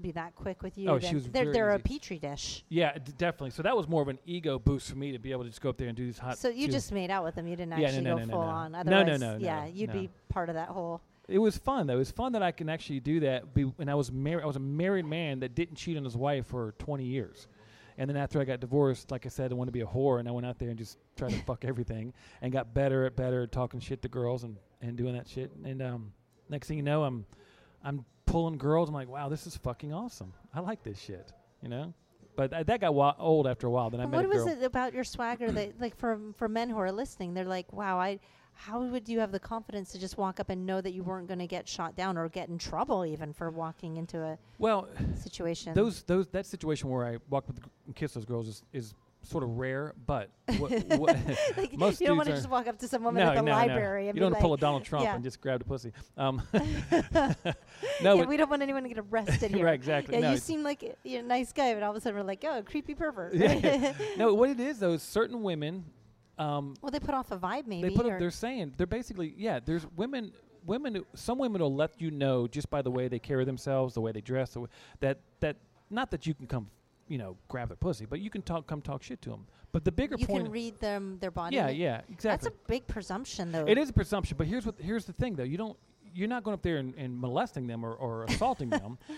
[0.00, 2.64] be that quick with you, Oh, then she was they're they're a petri dish.
[2.68, 3.50] Yeah, d- definitely.
[3.50, 5.60] So that was more of an ego boost for me to be able to just
[5.60, 6.38] go up there and do these hot.
[6.38, 7.46] So you do- just made out with them.
[7.46, 8.48] You didn't Yeah, no, actually no, go no, no, full no.
[8.48, 8.72] on.
[8.72, 10.00] No, no, Otherwise, no, yeah, no, you'd no.
[10.00, 11.00] be part of that whole.
[11.28, 11.94] It was fun though.
[11.94, 13.54] It was fun that I can actually do that.
[13.54, 14.42] Be, and I was married.
[14.42, 17.46] I was a married man that didn't cheat on his wife for 20 years.
[17.98, 20.20] And then after I got divorced, like I said, I wanted to be a whore,
[20.20, 23.14] and I went out there and just tried to fuck everything, and got better at
[23.14, 25.50] better at talking shit to girls and, and doing that shit.
[25.64, 26.12] And um,
[26.48, 27.26] next thing you know, I'm
[27.84, 28.88] I'm pulling girls.
[28.88, 30.32] I'm like, wow, this is fucking awesome.
[30.54, 31.92] I like this shit, you know.
[32.36, 33.90] But th- that got wa- old after a while.
[33.90, 36.70] Then I But met what was it about your swagger that, like, for for men
[36.70, 38.20] who are listening, they're like, "Wow, I."
[38.52, 41.28] How would you have the confidence to just walk up and know that you weren't
[41.28, 44.86] going to get shot down or get in trouble even for walking into a Well,
[45.14, 45.72] situation?
[45.72, 49.44] those those that situation where I walk with and kiss those girls is, is sort
[49.44, 51.16] of rare, but what, what
[51.56, 53.42] like, most you don't want to just walk up to some woman no, at the
[53.42, 54.08] no, library no.
[54.08, 55.14] and You don't want to pull a Donald Trump yeah.
[55.14, 55.92] and just grab the pussy.
[56.16, 56.42] Um,
[58.02, 59.64] no, but we don't want anyone to get arrested here.
[59.64, 60.18] right, exactly.
[60.18, 62.24] Yeah, you seem like a- you're a nice guy, but all of a sudden we're
[62.24, 63.34] like, oh, creepy pervert.
[63.34, 63.94] Yeah.
[64.16, 65.84] no, what it is though is certain women,
[66.40, 67.90] um, well, they put off a vibe, maybe.
[67.90, 69.60] They put up, they're saying they're basically yeah.
[69.64, 70.32] There's women.
[70.66, 71.04] Women.
[71.14, 74.12] Some women will let you know just by the way they carry themselves, the way
[74.12, 74.68] they dress, the way,
[75.00, 75.56] that that
[75.90, 76.68] not that you can come,
[77.10, 79.46] you know, grab their pussy, but you can talk, come talk shit to them.
[79.72, 80.20] But the bigger point.
[80.20, 80.44] you point.
[80.44, 81.56] can read them, their body.
[81.56, 82.30] yeah, yeah, exactly.
[82.30, 83.66] That's a big presumption, though.
[83.66, 85.42] It is a presumption, but here's what here's the thing though.
[85.42, 85.76] You don't
[86.14, 88.98] you're not going up there and, and molesting them or, or assaulting them.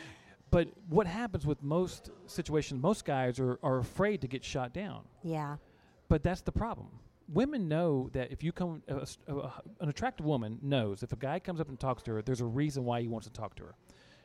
[0.50, 5.04] But what happens with most situations, most guys are, are afraid to get shot down.
[5.22, 5.56] Yeah.
[6.08, 6.88] but that's the problem.
[7.26, 9.48] Women know that if you come, uh, uh,
[9.80, 12.44] an attractive woman knows if a guy comes up and talks to her, there's a
[12.44, 13.74] reason why he wants to talk to her.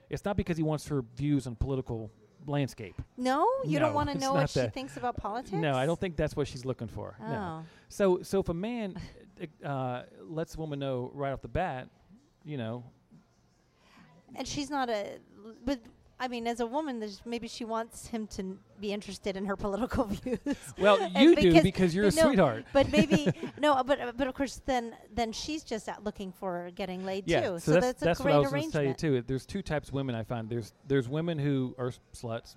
[0.09, 2.11] It's not because he wants her views on political
[2.47, 2.99] landscape.
[3.17, 4.73] No, you No, don't want to know what she that.
[4.73, 5.53] thinks about politics.
[5.53, 7.15] No, I don't think that's what she's looking for.
[7.21, 7.65] Oh, No.
[7.89, 8.99] So, so if a man
[9.63, 11.87] uh, lets a woman know right off the bat,
[12.45, 12.83] you know,
[14.35, 15.19] and she's not a.
[15.65, 15.79] But
[16.19, 19.45] I mean, as a woman, there's maybe she wants him to n- be interested in
[19.45, 20.39] her political views.
[20.79, 22.65] well, you do because- because you're a no, sweetheart.
[22.73, 26.71] but maybe no, but uh, but of course, then then she's just out looking for
[26.75, 27.59] getting laid Yeah, too.
[27.59, 28.97] so, So, that's, that's, that's a what I was going to arrangement.
[28.97, 29.23] tell you too.
[29.27, 30.49] There's two types of women I find.
[30.49, 32.55] There's there's women who are sluts,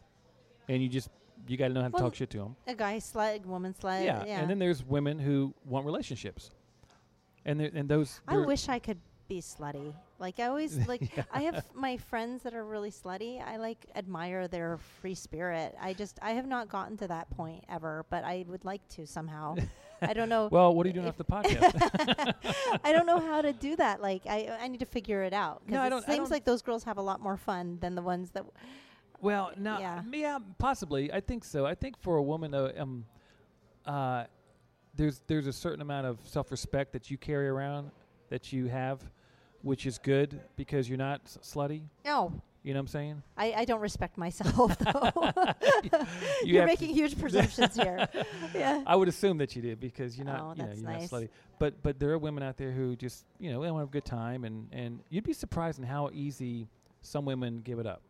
[0.68, 1.10] and you just
[1.46, 2.56] you got to know how to Well, talk shit to them.
[2.66, 4.04] A guy slut, woman slut.
[4.04, 4.24] yeah.
[4.26, 4.40] yeah.
[4.40, 6.50] and then there's women who want relationships,
[7.44, 8.20] and there- and those.
[8.26, 9.92] I wish I could be slutty.
[10.20, 13.42] Like I always like I have my friends that are really slutty.
[13.44, 15.74] I like admire their free spirit.
[15.80, 19.06] I just I have not gotten to that point ever, but I would like to
[19.06, 19.56] somehow.
[20.02, 20.48] I don't know.
[20.52, 22.34] Well, what are you doing off the podcast?
[22.84, 24.00] I don't know how to do that.
[24.02, 25.62] Like I I need to figure it out.
[25.66, 27.78] No, I it don't- I seems don't- like those girls have a lot more fun
[27.80, 28.44] than the ones that.
[29.22, 30.02] Well, no, Yeah.
[30.12, 30.38] yeah.
[30.58, 31.12] possibly.
[31.12, 31.66] I think so.
[31.66, 33.04] I think for a woman, uh, um,
[33.84, 34.24] uh,
[34.94, 37.90] there's there's a certain amount of self-respect that you carry around
[38.30, 39.00] that you have,
[39.62, 41.82] which is good because you're not s- slutty.
[42.04, 43.22] No, You know what I'm saying?
[43.36, 45.10] I, I don't respect myself though.
[45.82, 45.90] You
[46.54, 48.08] You're have to- making huge presumptions here.
[48.54, 48.82] yeah.
[48.86, 51.10] I would assume that you did because you're not, Oh, you know, that's you're nice.
[51.12, 51.28] not slutty.
[51.58, 53.88] But but there are women out there who just, you know, they want to have
[53.88, 56.68] a good time, and and you'd be surprised in how easy
[57.02, 58.02] some women give it up.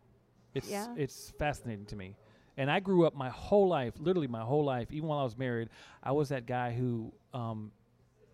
[0.53, 0.93] It's Yeah.
[0.97, 2.15] it's fascinating to me.
[2.57, 5.37] And I grew up my whole life, literally my whole life, even while I was
[5.37, 5.69] married,
[6.03, 7.71] I was that guy who um,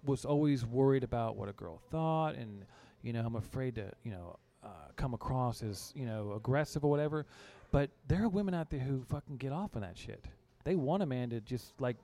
[0.04, 2.66] was always worried about what a girl thought, and
[3.04, 6.90] you know, I'm afraid to, you know, uh, come across as you know aggressive or
[6.90, 7.26] whatever.
[7.72, 10.26] But there are women out there who fucking get off on that shit.
[10.64, 11.98] They want a man to just like,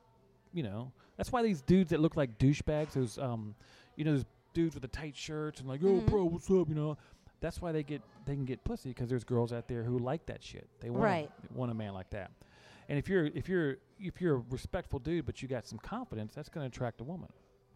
[0.54, 3.56] you know, that's why these dudes that look like douchebags, those um,
[3.96, 6.06] you know, those dudes with the tight shirts and like, oh, Mhm.
[6.06, 6.98] bro, what's up, you know.
[7.40, 10.26] That's why they get they can get pussy because there's girls out there who like
[10.28, 10.70] that shit.
[10.80, 11.32] They want Right.
[11.54, 12.32] a, want a man like that.
[12.88, 16.34] And if you're if you're if you're a respectful dude but you got some confidence,
[16.34, 17.30] that's going to attract a woman.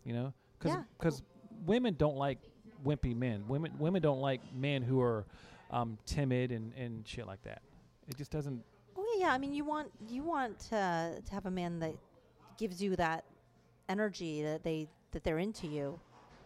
[0.06, 1.21] You know, because because
[1.65, 2.39] women don't like
[2.88, 3.43] wimpy men.
[3.47, 5.26] Women women don't like men who are
[5.71, 7.62] um, timid and and shit like that.
[8.08, 8.63] It just doesn't.
[8.95, 9.32] Well, yeah.
[9.32, 11.95] I mean, you want you want uh, to have a man that
[12.58, 13.23] gives you that
[13.89, 16.00] energy that they that they're into you,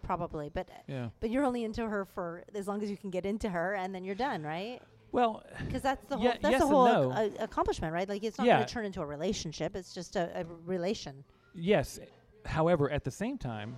[0.03, 0.49] probably.
[0.49, 1.09] But Yeah.
[1.19, 3.93] but you're only into her for as long as you can get into her, and
[3.93, 4.79] then you're done, right?
[5.13, 7.13] Well, Because that's the whole Yeah, that's yes the whole no.
[7.17, 8.07] ac- a- accomplishment, right?
[8.07, 8.55] Like it's not Yeah.
[8.57, 9.75] going to turn into a relationship.
[9.75, 11.23] It's just a, a relation.
[11.53, 11.99] Yes.
[12.45, 13.77] However, at the same time,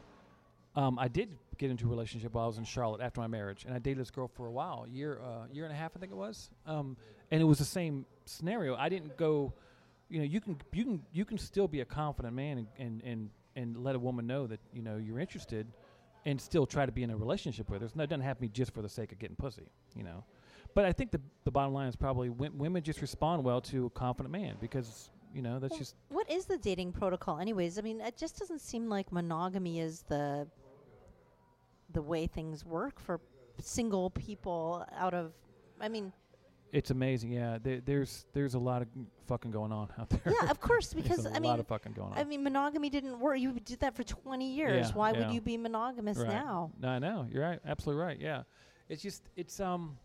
[0.76, 3.66] um, I did get into a relationship while I was in Charlotte after my marriage,
[3.66, 6.00] and I dated this girl for a while, year, uh, year and a half, I
[6.00, 6.50] think it was.
[6.66, 6.98] Um,
[7.32, 8.76] and it was the same scenario.
[8.76, 9.54] I didn't go.
[10.10, 13.02] You know, you can you can you can still be a confident man and and
[13.04, 15.66] and, and let a woman know that you know you're interested,
[16.26, 17.86] and still try to be in a relationship with her.
[17.86, 19.68] It's not- It doesn't have to be just for the sake of getting pussy.
[19.96, 20.24] You know.
[20.76, 23.88] But I think the the bottom line is probably w- women just respond well to
[23.88, 27.80] a confident man because you know that's Well, just What is the dating protocol, anyways?
[27.80, 30.48] I mean, it just doesn't seem like monogamy is the
[31.94, 33.20] the way things work for
[33.60, 34.86] single people.
[34.98, 35.34] Out of,
[35.80, 36.12] I mean,
[36.72, 37.58] It's amazing, yeah.
[37.62, 38.88] There, there's there's a lot of
[39.28, 40.34] fucking going on out there.
[40.42, 42.18] yeah, of course, because a I lot of fucking going on.
[42.18, 43.40] I mean, monogamy didn't work.
[43.40, 44.88] You did that for 20 years.
[44.90, 45.20] Yeah, Why yeah.
[45.28, 46.28] would you be monogamous right.
[46.30, 46.72] now?
[46.80, 47.28] No, I know.
[47.32, 47.60] You're right.
[47.66, 48.20] Absolutely right.
[48.20, 48.44] Yeah.
[48.90, 49.98] It's just it's um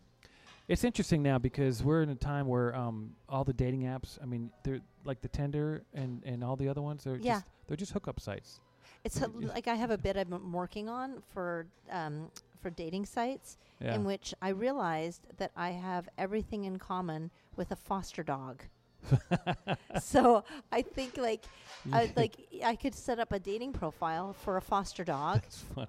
[0.67, 4.25] it's interesting now because we're in a time where um all the dating apps, I
[4.25, 7.33] mean, they're like the Tinder and and all the other ones, they're Yeah.
[7.35, 8.61] just they're just hookup sites.
[9.03, 12.29] It's a, like I have a bit I'm working on for um,
[12.61, 13.95] for dating sites Yeah.
[13.95, 18.63] in which I realized that I have everything in common with a foster dog.
[20.01, 21.45] so I think like
[21.93, 22.35] I, like
[22.65, 25.41] I could set up a dating profile for a foster dog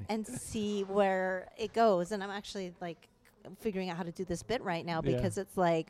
[0.09, 2.13] and see where it goes.
[2.13, 3.09] And I'm actually like
[3.59, 5.17] figuring out how to do this bit right now Yeah.
[5.17, 5.89] because it's like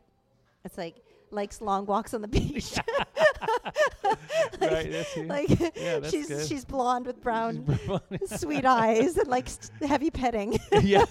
[0.64, 0.96] it's like
[1.30, 2.74] likes long walks on the beach.
[4.60, 5.26] right, that's it.
[5.28, 6.46] like Yeah, that's she's good.
[6.46, 7.78] she's blonde with brown
[8.26, 10.58] sweet eyes and like st- heavy petting.
[10.82, 11.04] yeah.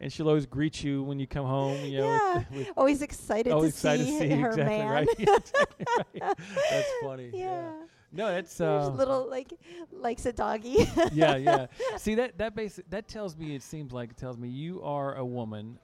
[0.00, 2.06] and she'll always greet you when you come home, you know.
[2.06, 2.34] Yeah.
[2.38, 4.88] with, with Always excited, always to, excited see to see her exactly man.
[4.88, 5.08] right.
[5.18, 6.36] Yeah, exactly right.
[6.70, 7.30] That's funny.
[7.34, 7.70] yeah.
[8.14, 9.54] No, that's There's uh, little like
[9.90, 10.86] likes a doggy.
[11.12, 11.66] yeah, yeah.
[11.96, 15.14] See that that basic that tells me it seems like it tells me you are
[15.16, 15.78] a woman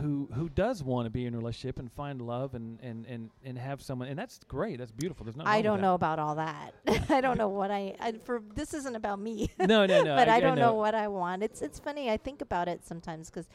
[0.00, 3.30] who who does want to be in a relationship and find love and and and
[3.44, 4.78] and have someone and that's great.
[4.78, 5.24] That's beautiful.
[5.24, 5.44] There's no.
[5.46, 6.74] I don't know about all that.
[7.10, 9.50] I don't know what I, I for this isn't about me.
[9.58, 10.14] No, no, no.
[10.16, 10.66] but I, don't know.
[10.70, 10.74] know.
[10.74, 11.42] what I want.
[11.42, 12.10] It's it's funny.
[12.10, 13.48] I think about it sometimes because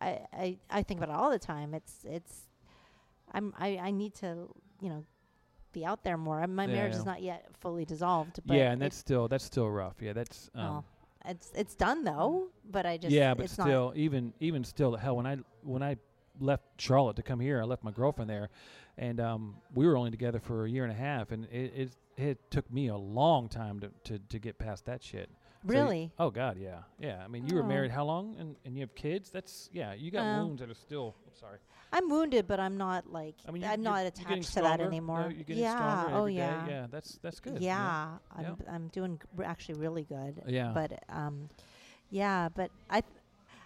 [0.00, 1.74] I, I I think about it all the time.
[1.74, 2.48] It's it's
[3.32, 4.48] I'm I I need to
[4.80, 5.04] you know
[5.72, 6.46] be out there more.
[6.46, 6.98] My Yeah, marriage yeah.
[7.00, 8.40] is not yet fully dissolved.
[8.46, 9.96] But yeah, and that's still that's still rough.
[10.00, 10.84] Yeah, that's um, well,
[11.24, 12.48] it's it's done though.
[12.70, 15.96] But I just yeah, but still, even even still, hell, when I when I
[16.40, 18.48] left Charlotte to come here, I left my girlfriend there,
[18.98, 21.96] and um, we were only together for a year and a half, and it it,
[22.16, 25.28] it took me a long time to, to, to get past that shit.
[25.64, 26.10] not So really.
[26.18, 27.22] oh God, yeah, yeah.
[27.24, 27.66] I mean, you were Oh.
[27.66, 29.30] married how long, and, and you have kids?
[29.30, 29.94] That's yeah.
[29.94, 30.46] You got Well.
[30.46, 31.14] wounds that are still.
[31.26, 31.58] I'm sorry.
[31.94, 35.22] I'm wounded, but I'm not like I mean, I'm not attached to that anymore.
[35.30, 35.76] No, you're yeah.
[35.76, 36.38] stronger oh every day.
[36.38, 36.68] yeah.
[36.68, 37.54] Yeah, that's that's good.
[37.54, 37.60] know?
[37.60, 38.74] Yeah, I'm Yeah.
[38.74, 40.42] I'm doing r- actually really good.
[40.46, 40.72] Yeah.
[40.74, 41.48] But um,
[42.10, 43.12] yeah, but I, th-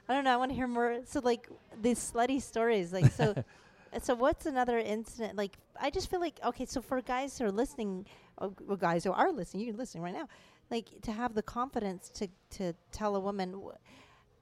[0.09, 0.33] I don't know.
[0.33, 1.01] I want to hear more.
[1.07, 1.49] So like
[1.83, 3.35] these slutty stories, like so.
[4.03, 5.37] so what's another incident?
[5.37, 6.67] Like I just feel like okay.
[6.67, 10.15] So for guys who are listening, or, or guys who are listening, you're listening right
[10.15, 10.29] now,
[10.71, 13.73] like to have the confidence to to tell a woman, w-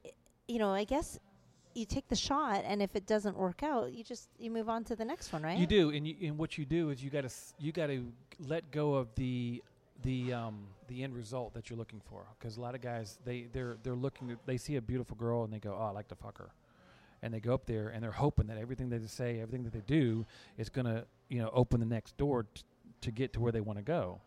[0.05, 0.11] i-
[0.49, 1.18] you know, I guess.
[1.77, 4.83] You take the shot, and if it doesn't work out, you just you move on
[4.85, 5.59] to the next one, right?
[5.59, 8.03] You do, and, you, and what you do is you got to you got to
[8.49, 9.62] let go of the
[10.03, 12.25] the um, the end result that you're looking for.
[12.39, 15.53] Because a lot of guys they they're they're looking they see a beautiful girl and
[15.53, 16.49] they go, oh, I like to fuck her,
[17.21, 19.75] and they go up there and they're hoping that everything that they say, everything that
[19.75, 20.25] they do,
[20.57, 22.62] is gonna you know open the next door t-
[23.03, 24.19] to get to where they want to go,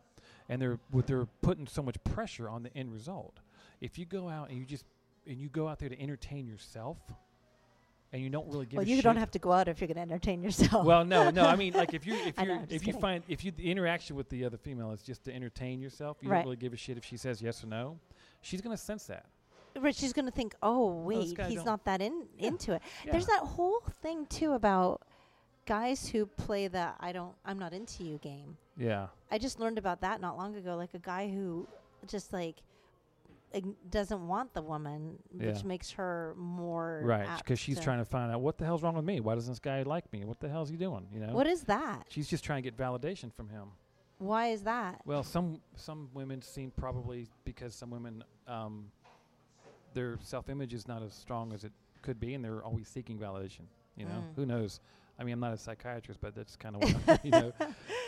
[0.49, 3.39] and they're what they're putting so much pressure on the end result.
[3.81, 4.85] If you go out and you just
[5.25, 6.97] and you go out there to entertain yourself.
[8.11, 8.87] And you don't really give a shit.
[8.87, 10.83] well, you don't have to go out if you're going to entertain yourself.
[10.83, 11.45] well, no, no.
[11.45, 13.01] I mean, like if you if know, you if you kidding.
[13.01, 16.29] find if you the interaction with the other female is just to entertain yourself, you
[16.29, 16.37] Right.
[16.39, 17.99] don't really give a shit if she says yes or no.
[18.41, 19.25] She's gonna sense that.
[19.79, 22.47] Right, she's going to think, "Oh, wait, he's don't- that in Yeah.
[22.47, 23.11] into it." Yeah.
[23.11, 25.03] There's that whole thing too about
[25.67, 28.57] guys who play the "I don't, I'm not into you" game.
[28.75, 30.75] yeah, I just learned about that not long ago.
[30.75, 31.67] Like a guy who
[32.07, 32.55] just like
[33.89, 35.63] doesn't want the woman, which Yeah.
[35.63, 37.37] makes her more right.
[37.37, 39.19] Because she's trying to find out what the hell's wrong with me.
[39.19, 40.23] Why doesn't this guy like me?
[40.25, 41.07] What the hell's he doing?
[41.11, 41.33] You know.
[41.33, 42.05] What is that?
[42.09, 43.69] She's just trying to get validation from him.
[44.19, 45.01] Why is that?
[45.05, 48.91] Well, some some women seem probably because some women um,
[49.93, 53.17] their self image is not as strong as it could be, and they're always seeking
[53.17, 53.61] validation.
[53.95, 54.35] You know, Mm.
[54.35, 54.79] who knows?
[55.17, 57.51] I mean, I'm not a psychiatrist, but that's kind of what you know.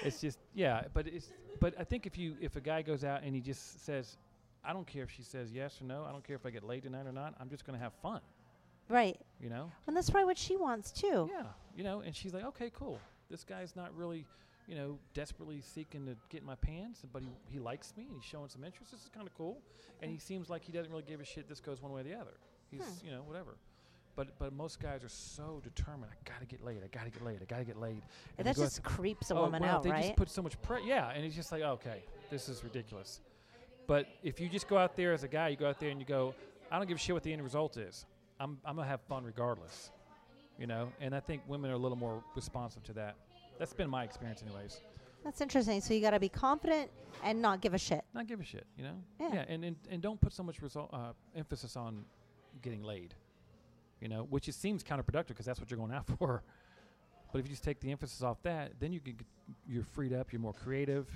[0.04, 3.24] It's just yeah, but it's but I think if you if a guy goes out
[3.24, 4.18] and he just says,
[4.64, 6.64] I don't care if she says yes or no, I don't care if I get
[6.64, 8.22] laid tonight or not, I'm just gonna have fun.
[8.90, 9.72] Right, You know?
[9.88, 11.30] and that's probably what she wants too.
[11.32, 11.44] Yeah,
[11.76, 13.00] you know, and she's like, okay, cool.
[13.30, 14.26] This guy's not really,
[14.68, 18.16] you know, desperately seeking to get in my pants, but he, he likes me and
[18.16, 18.92] he's showing some interest.
[18.92, 19.60] This is kind of cool.
[20.02, 21.48] And he seems like he doesn't really give a shit.
[21.48, 22.34] This goes one way or the other.
[22.70, 23.06] He's, Hmm.
[23.06, 23.56] you know, whatever.
[24.18, 26.12] But but most guys are so determined.
[26.12, 26.84] I gotta get laid.
[26.84, 27.42] I gotta get laid.
[27.42, 28.02] I gotta get laid.
[28.38, 30.04] And they that just creeps a Oh, woman well, out, they right?
[30.04, 30.84] just put so much pressure.
[30.86, 33.22] Yeah, and it's just like, okay, this is ridiculous.
[33.88, 36.00] But if you just go out there as a guy, you go out there and
[36.00, 36.34] you go,
[36.72, 38.06] I don't give a shit what the end result is.
[38.40, 39.92] I'm I'm gonna have fun regardless.
[40.58, 43.16] You know, and I think women are a little more responsive to that.
[43.58, 44.82] That's been my experience, anyways.
[45.24, 45.82] That's interesting.
[45.82, 46.90] So you got to be confident
[47.24, 48.04] and not give a shit.
[48.14, 48.96] Not give a shit, you know.
[49.20, 49.30] Yeah.
[49.34, 52.06] yeah and and, and don't put so much result uh, emphasis on
[52.62, 53.14] getting laid.
[54.00, 56.44] You know, which it seems counterproductive because that's what you're going out for.
[57.32, 59.26] But if you just take the emphasis off that, then you can get,
[59.68, 60.34] you're freed up.
[60.34, 61.08] You're more creative.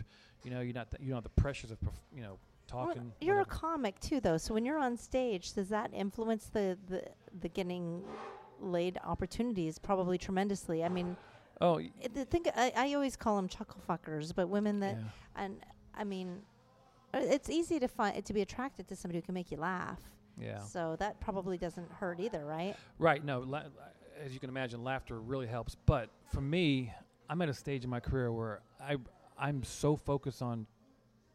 [0.44, 2.38] You know, you're not th- you don't have the pressures of perf- you know
[2.74, 4.38] Well, you're a comic too, though.
[4.38, 7.04] So when you're on stage, does that influence the the,
[7.42, 8.04] the getting
[8.60, 9.78] laid opportunities?
[9.80, 10.84] Probably tremendously.
[10.84, 11.16] I mean,
[11.62, 14.96] oh y- I th- think I, I always call them chuckle fuckers, but women that
[14.98, 15.44] yeah.
[15.44, 15.58] and
[15.94, 16.42] I mean,
[17.14, 20.00] uh, it's easy to find to be attracted to somebody who can make you laugh.
[20.40, 20.62] yeah.
[20.64, 22.76] So that probably doesn't hurt either, right?
[23.00, 23.24] Right.
[23.24, 23.64] No, la-
[24.24, 25.76] as you can imagine, laughter really helps.
[25.86, 26.92] But for me,
[27.30, 28.96] I'm at a stage in my career where I
[29.38, 30.66] I'm so focused on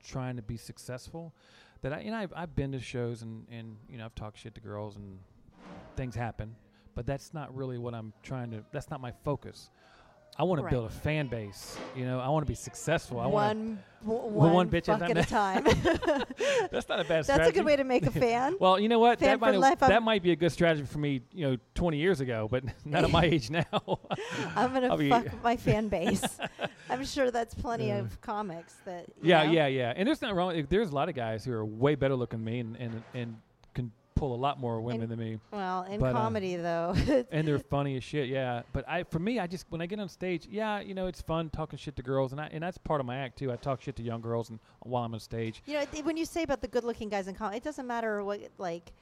[0.02, 1.34] trying to be successful
[1.82, 4.38] that I you know I've, I've been to shows and and you know I've talked
[4.38, 5.18] shit to girls and
[5.96, 6.56] things happen,
[6.94, 8.64] but that's not really what I'm trying to.
[8.72, 9.70] That's not my focus.
[10.40, 11.76] I want to build a fan base.
[11.94, 13.20] You know, I want to be successful.
[13.20, 13.58] I want.
[13.58, 15.64] one w- one one bitch at a time.
[16.70, 18.56] That's not a bad That's a good way to make a fan.
[18.58, 19.18] Well, you know what?
[19.18, 21.56] Fan that might life, I'm- that might be a good strategy for me, you know,
[21.74, 23.66] 20 years ago, but not at my age now.
[24.56, 26.24] I'm gonna I'll fuck my fan base.
[26.88, 29.08] I'm sure that's plenty of comics that.
[29.22, 29.52] yeah, know?
[29.52, 29.92] yeah, yeah.
[29.94, 30.66] And there's not wrong.
[30.70, 33.36] There's a lot of guys who are way better looking than me and and, and
[34.20, 36.94] pull a lot more women And- than me, Well, in But, uh, comedy though,
[37.32, 38.28] and they're funny as shit.
[38.28, 41.06] Yeah, but I for me, I just when I get on stage, yeah, you know,
[41.06, 43.50] it's fun talking shit to girls, and I and that's part of my act too.
[43.50, 45.62] I talk shit to young girls and while I'm on stage.
[45.66, 48.22] you know, th- when you say about the good-looking guys in comedy, it doesn't matter
[48.22, 48.92] what like.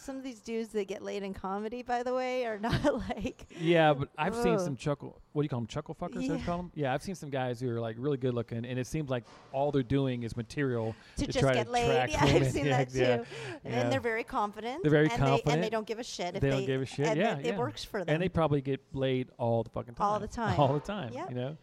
[0.00, 3.46] Some of these dudes that get laid in comedy, by the way, are not like
[3.60, 5.20] Yeah, but I've seen some chuckle.
[5.32, 5.66] What do you call them?
[5.66, 6.22] Chuckle fuckers?
[6.26, 6.34] Yeah.
[6.36, 6.44] Yeah.
[6.46, 6.72] call them?
[6.74, 9.24] Yeah, I've seen some guys who are like really good looking, and it seems like
[9.52, 11.88] all they're doing is material to, to just try get to laid.
[12.10, 12.50] Yeah, I've women.
[12.50, 12.98] seen Yeah, that too.
[13.00, 13.24] yeah,
[13.64, 13.88] And yeah.
[13.90, 14.82] they're very confident.
[14.82, 16.80] They're very and They, and they don't give a shit if They they, don't give
[16.82, 17.06] a shit.
[17.08, 18.14] And Yeah, it, it works for them.
[18.14, 20.06] and they probably get laid all the fucking time.
[20.08, 20.60] All the time.
[20.60, 21.12] All the time.
[21.12, 21.30] Yep.
[21.30, 21.56] You know.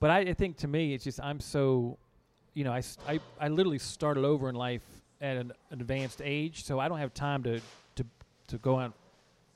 [0.00, 1.96] but I, I think to me, it's just I'm so,
[2.54, 4.82] you know, I, I I literally started over in life
[5.20, 7.60] at an advanced age, so I don't have time to
[7.96, 8.04] to
[8.48, 8.94] to go out and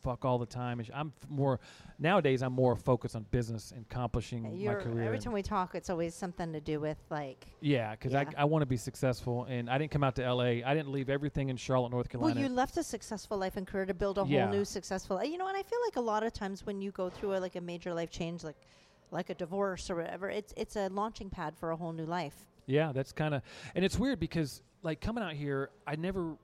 [0.02, 0.84] fuck all the time.
[0.92, 1.60] I'm more
[2.00, 2.42] nowadays.
[2.42, 5.04] I'm more focused on business and accomplishing my You're, career.
[5.04, 7.46] every time we talk, it's always something to do with like.
[7.60, 8.24] yeah, because Yeah.
[8.36, 10.64] I, I want to be successful, and I didn't come out to L.A.
[10.64, 12.34] I didn't leave everything in Charlotte, North Carolina.
[12.34, 14.46] Well, you left a successful life and career to build a Yeah.
[14.46, 15.22] whole new successful.
[15.22, 17.38] You know, and I feel like a lot of times when you go through a,
[17.38, 18.56] like a major life change, like
[19.12, 22.34] like a divorce or whatever, it's it's a launching pad for a whole new life.
[22.66, 23.42] Yeah, that's kind of,
[23.76, 26.34] and it's weird because like coming out here, I never,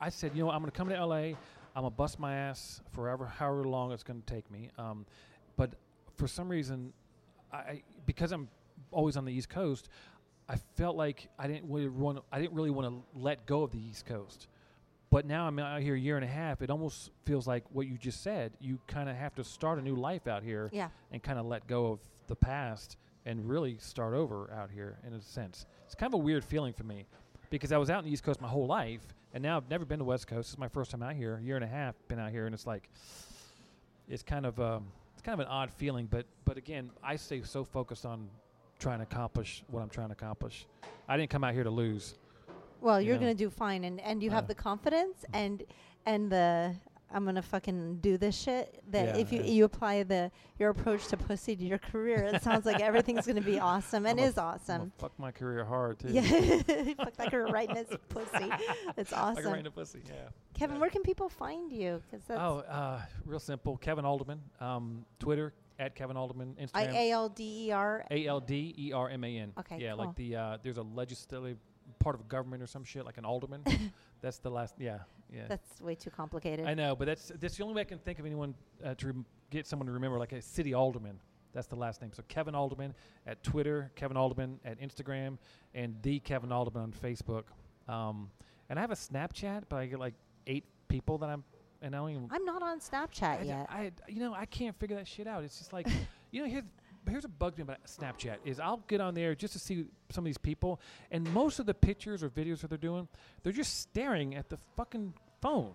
[0.00, 1.34] I said, you know, I'm going to come to LA.
[1.72, 4.70] I'm gonna bust my ass forever, however long it's going to take me.
[4.76, 5.06] Um,
[5.56, 5.74] but
[6.16, 6.92] for some reason,
[7.52, 8.48] I I- because I'm
[8.90, 9.88] always on the East Coast,
[10.48, 12.24] I felt like I didn't really want.
[12.32, 14.48] I didn't really want to let go of the East Coast.
[15.10, 16.60] But now I'm out here a year and a half.
[16.60, 18.52] It almost feels like what you just said.
[18.60, 20.88] You kind of have to start a new life out here Yeah.
[21.12, 25.12] and kind of let go of the past and really start over out here in
[25.14, 25.66] a sense.
[25.86, 27.06] It's kind of a weird feeling for me
[27.50, 29.00] because I was out in the East Coast my whole life
[29.34, 30.48] and now I've never been to West Coast.
[30.48, 32.46] This is my first time out here, a year and a half been out here
[32.46, 32.88] and it's like
[34.08, 37.42] it's kind of um, it's kind of an odd feeling, but but again, I stay
[37.42, 38.28] so focused on
[38.78, 40.66] trying to accomplish what I'm trying to accomplish.
[41.08, 42.14] I didn't come out here to lose.
[42.80, 43.20] Well, You you're know.
[43.22, 44.48] gonna do fine, and and you have Uh.
[44.48, 45.62] the confidence and
[46.06, 46.74] and the
[47.12, 48.82] I'm gonna fucking do this shit.
[48.90, 52.42] That Yeah, if you you apply the your approach to pussy to your career, it
[52.42, 54.92] sounds like everything's gonna be awesome and I'm is awesome.
[54.98, 56.08] fuck my career hard too.
[56.12, 56.22] Yeah,
[56.94, 58.50] fuck that career right in his pussy.
[58.96, 59.46] It's I awesome.
[59.46, 60.02] right in the pussy.
[60.06, 60.28] Yeah.
[60.54, 60.80] Kevin, Yeah.
[60.80, 62.02] where can people find you?
[62.10, 63.76] Because that's Oh, uh, real simple.
[63.76, 64.40] Kevin Alderman.
[64.60, 66.56] Um, Twitter at Kevin Alderman.
[66.60, 66.92] Instagram.
[66.94, 68.04] A L D E R.
[68.10, 69.52] A L D E R M A N.
[69.58, 70.06] Okay, Yeah, cool.
[70.06, 71.58] like the uh, there's a legislative
[72.00, 73.62] part of government or some shit like an alderman.
[74.20, 74.74] that's the last.
[74.78, 74.98] Yeah,
[75.32, 75.44] yeah.
[75.48, 76.66] That's way too complicated.
[76.66, 79.06] I know, but that's that's the only way I can think of anyone uh, to
[79.06, 81.20] rem- get someone to remember like a city alderman.
[81.52, 82.12] That's the last name.
[82.14, 82.94] So Kevin Alderman
[83.26, 85.38] at Twitter, Kevin Alderman at Instagram,
[85.74, 87.44] and the Kevin Alderman on Facebook.
[87.88, 88.30] Um,
[88.68, 90.14] and I have a Snapchat, but I get like
[90.46, 91.42] eight people that I'm,
[91.82, 93.66] and I don't even I'm not on Snapchat I, yet.
[93.68, 95.42] I, you know, I can't figure that shit out.
[95.42, 95.88] It's just like,
[96.30, 96.64] you know, here's
[97.08, 100.22] here's what bugs me about Snapchat is I'll get on there just to see some
[100.22, 103.08] of these people, and most of the pictures or videos that they're doing,
[103.42, 105.72] they're just staring at the fucking phone,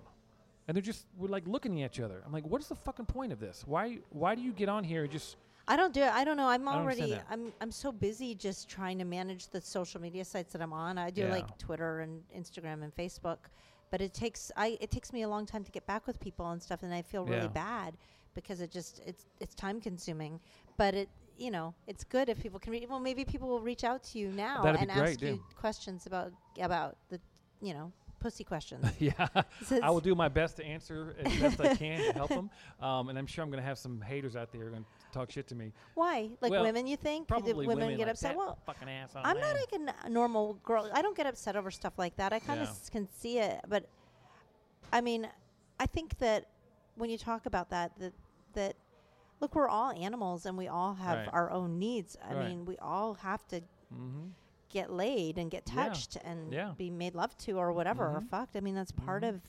[0.67, 2.21] and they're just we're like looking at each other.
[2.25, 3.63] I'm like, what is the fucking point of this?
[3.65, 6.11] Why why do you get on here and just I don't do it.
[6.13, 6.47] I don't know.
[6.47, 7.17] I'm I already.
[7.29, 7.51] I'm.
[7.59, 10.99] I'm so busy just trying to manage the social media sites that I'm on.
[10.99, 11.31] I do Yeah.
[11.31, 13.39] like Twitter and Instagram and Facebook,
[13.89, 14.51] but it takes.
[14.55, 14.77] I.
[14.79, 17.01] It takes me a long time to get back with people and stuff, and I
[17.01, 17.47] feel really Yeah.
[17.47, 17.97] bad
[18.35, 19.01] because it just.
[19.07, 19.25] It's.
[19.39, 20.39] It's time consuming,
[20.77, 21.09] but it.
[21.37, 22.87] You know, it's good if people can read.
[22.89, 26.05] Well, maybe people will reach out to you now That'd and great, ask you questions
[26.05, 27.19] about about the.
[27.61, 28.85] You know, pussy questions.
[28.99, 29.27] yeah.
[29.83, 32.49] I will do my best to answer as best I can to help them,
[32.81, 34.83] um, and I'm sure I'm going to have some haters out there who are going
[34.83, 35.73] to talk shit to me.
[35.95, 36.29] Why?
[36.41, 36.85] Like Well, women?
[36.87, 37.27] You think?
[37.27, 38.31] Probably Did women, get like, upset?
[38.31, 39.21] "That Well, fucking asshole.
[39.25, 40.89] I'm not man." like a n- normal girl.
[40.93, 42.31] I don't get upset over stuff like that.
[42.31, 42.71] I kind of Yeah.
[42.73, 43.87] s- can see it, but
[44.93, 45.27] I mean,
[45.79, 46.45] I think that
[46.95, 48.13] when you talk about that, that that
[49.45, 51.29] look, we're all animals and we all have Right.
[51.31, 52.17] our own needs.
[52.27, 52.49] I Right.
[52.49, 53.61] mean, we all have to
[53.93, 54.29] Mm-hmm.
[54.69, 55.83] get laid and get Yeah.
[55.87, 56.73] touched and Yeah.
[56.75, 58.27] be made love to or whatever or Mhm.
[58.29, 58.55] fucked.
[58.55, 59.29] I mean, that's part Mhm.
[59.35, 59.41] of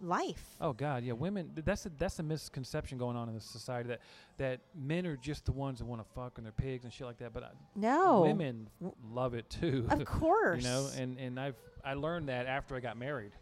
[0.00, 0.56] life.
[0.60, 1.54] Oh God, yeah, women.
[1.54, 4.00] th- That's a, that's a misconception going on in this society that
[4.36, 7.06] that men are just the ones that want to fuck and they're pigs and shit
[7.06, 7.32] like that.
[7.32, 8.68] But uh, No, women
[9.10, 9.86] love it too.
[9.88, 10.62] of course.
[10.64, 13.32] you know, and and I've I learned that after I got married,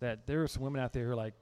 [0.00, 1.34] that there are some women out there who are like,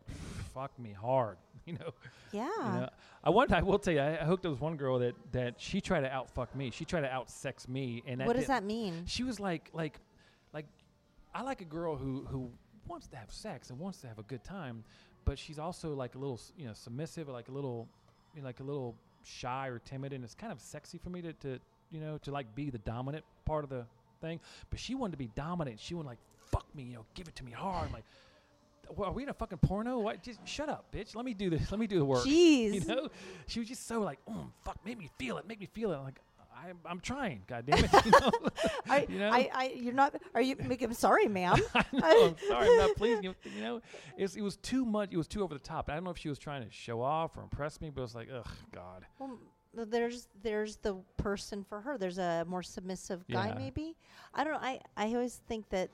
[0.54, 1.38] fuck me hard.
[1.66, 1.94] You know,
[2.32, 2.48] yeah.
[2.56, 2.88] you know?
[3.22, 5.54] I one I will tell you, I, I hooked up with one girl that that
[5.58, 6.70] she tried to out fuck me.
[6.72, 9.04] She tried to out sex me, and what does that mean?
[9.06, 10.00] she was like like
[10.52, 10.66] like
[11.34, 12.50] I like a girl who who
[12.88, 14.82] wants to have sex and wants to have a good time,
[15.24, 17.86] but she's also like a little you know submissive or like a little
[18.34, 21.22] you know, like a little shy or timid, and it's kind of sexy for me
[21.22, 21.60] to to
[21.92, 23.84] you know to like be the dominant part of the
[24.20, 24.40] thing.
[24.70, 25.78] But she wanted to be dominant.
[25.78, 26.18] She wanted like
[26.50, 27.92] fuck me, you know, give it to me hard.
[27.92, 28.04] Like.
[28.90, 29.98] "Well, Are we in a fucking porno?
[29.98, 30.22] What?
[30.22, 31.14] Just shut up, bitch.
[31.14, 31.70] Let me do this.
[31.70, 32.24] Let me do the work.
[32.26, 32.74] Jeez.
[32.74, 33.08] You know,
[33.46, 35.96] she was just so like, oh fuck, make me feel it, make me feel it.
[35.96, 36.20] I'm like,
[36.64, 37.42] I'm, I'm trying.
[37.48, 37.90] God damn it.
[38.04, 38.30] You know?
[38.88, 39.30] I, you know?
[39.32, 40.14] I, I, you're not.
[40.34, 40.54] Are you?
[40.60, 41.56] I'm sorry, ma'am.
[41.74, 43.34] I know, I'm sorry, I'm not pleasing you.
[43.56, 43.82] You know,
[44.16, 45.08] it's, it was too much.
[45.12, 45.88] It was too over the top.
[45.90, 48.04] I don't know if she was trying to show off or impress me, but it
[48.04, 49.06] was like, ugh, God.
[49.18, 49.38] Well,
[49.86, 51.96] there's there's the person for her.
[51.98, 53.54] There's a more submissive guy, Yeah.
[53.58, 53.96] maybe.
[54.34, 54.60] I don't know.
[54.62, 55.88] I I always think that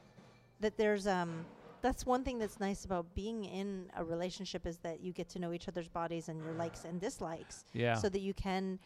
[0.60, 1.46] that there's um
[1.82, 5.38] that's one thing that's nice about being in a relationship is that you get to
[5.38, 7.94] know each other's bodies and your likes and dislikes, Yeah.
[7.94, 8.78] so that you can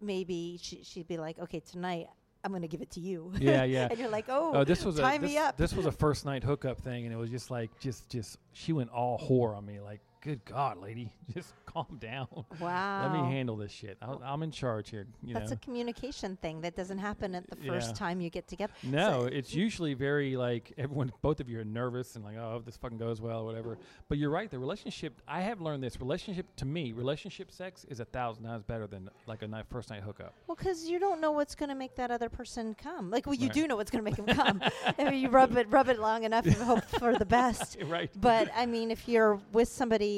[0.00, 2.08] maybe she, she'd be like, okay, tonight
[2.44, 3.32] I'm gonna give it to you.
[3.38, 3.86] yeah, yeah.
[3.90, 5.56] and you're like, oh, Oh, this was tie a me up.
[5.56, 8.72] this was a first night hookup thing, and it was just like just just she
[8.72, 12.28] went all whore on me, like good God, lady, just calm down.
[12.60, 13.02] Wow.
[13.02, 13.98] Let me handle this shit.
[14.00, 15.06] I'll, I'm in charge here.
[15.22, 15.54] You That's know.
[15.54, 17.94] a communication thing that doesn't happen at the first Yeah.
[17.94, 18.72] time you get together.
[18.84, 22.76] No, it's usually very like everyone, both of you are nervous and like, oh, this
[22.76, 23.78] fucking goes well or whatever.
[24.08, 24.50] But you're right.
[24.50, 26.00] The relationship, I have learned this.
[26.00, 29.90] Relationship to me, relationship sex is a thousand times better than like a night, first
[29.90, 30.34] night hookup.
[30.46, 33.10] Well, because you don't know what's going to make that other person come.
[33.10, 33.54] Like, well, you Right.
[33.54, 34.62] do know what's going to make them come.
[34.98, 37.76] I mean, you rub it, rub it long enough, and hope for the best.
[37.86, 38.10] right.
[38.20, 40.11] But I mean, if you're with somebody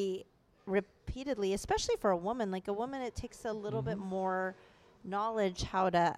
[0.66, 4.06] repeatedly, especially for a woman, like a woman, it takes a little bit Mhm.
[4.06, 4.54] more
[5.04, 6.16] knowledge how to,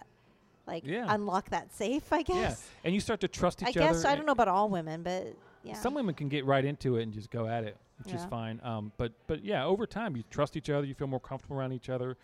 [0.66, 1.06] like, Yeah.
[1.08, 2.12] unlock that safe.
[2.12, 2.36] I guess.
[2.36, 3.92] yeah, and you start to trust each I other.
[3.94, 5.74] guess I don't know about all women, but yeah.
[5.74, 8.60] Some women can get right into it and just go at it, which is fine.
[8.62, 11.72] Um, but but yeah, over time you trust each other, you feel more comfortable around
[11.72, 12.16] each other.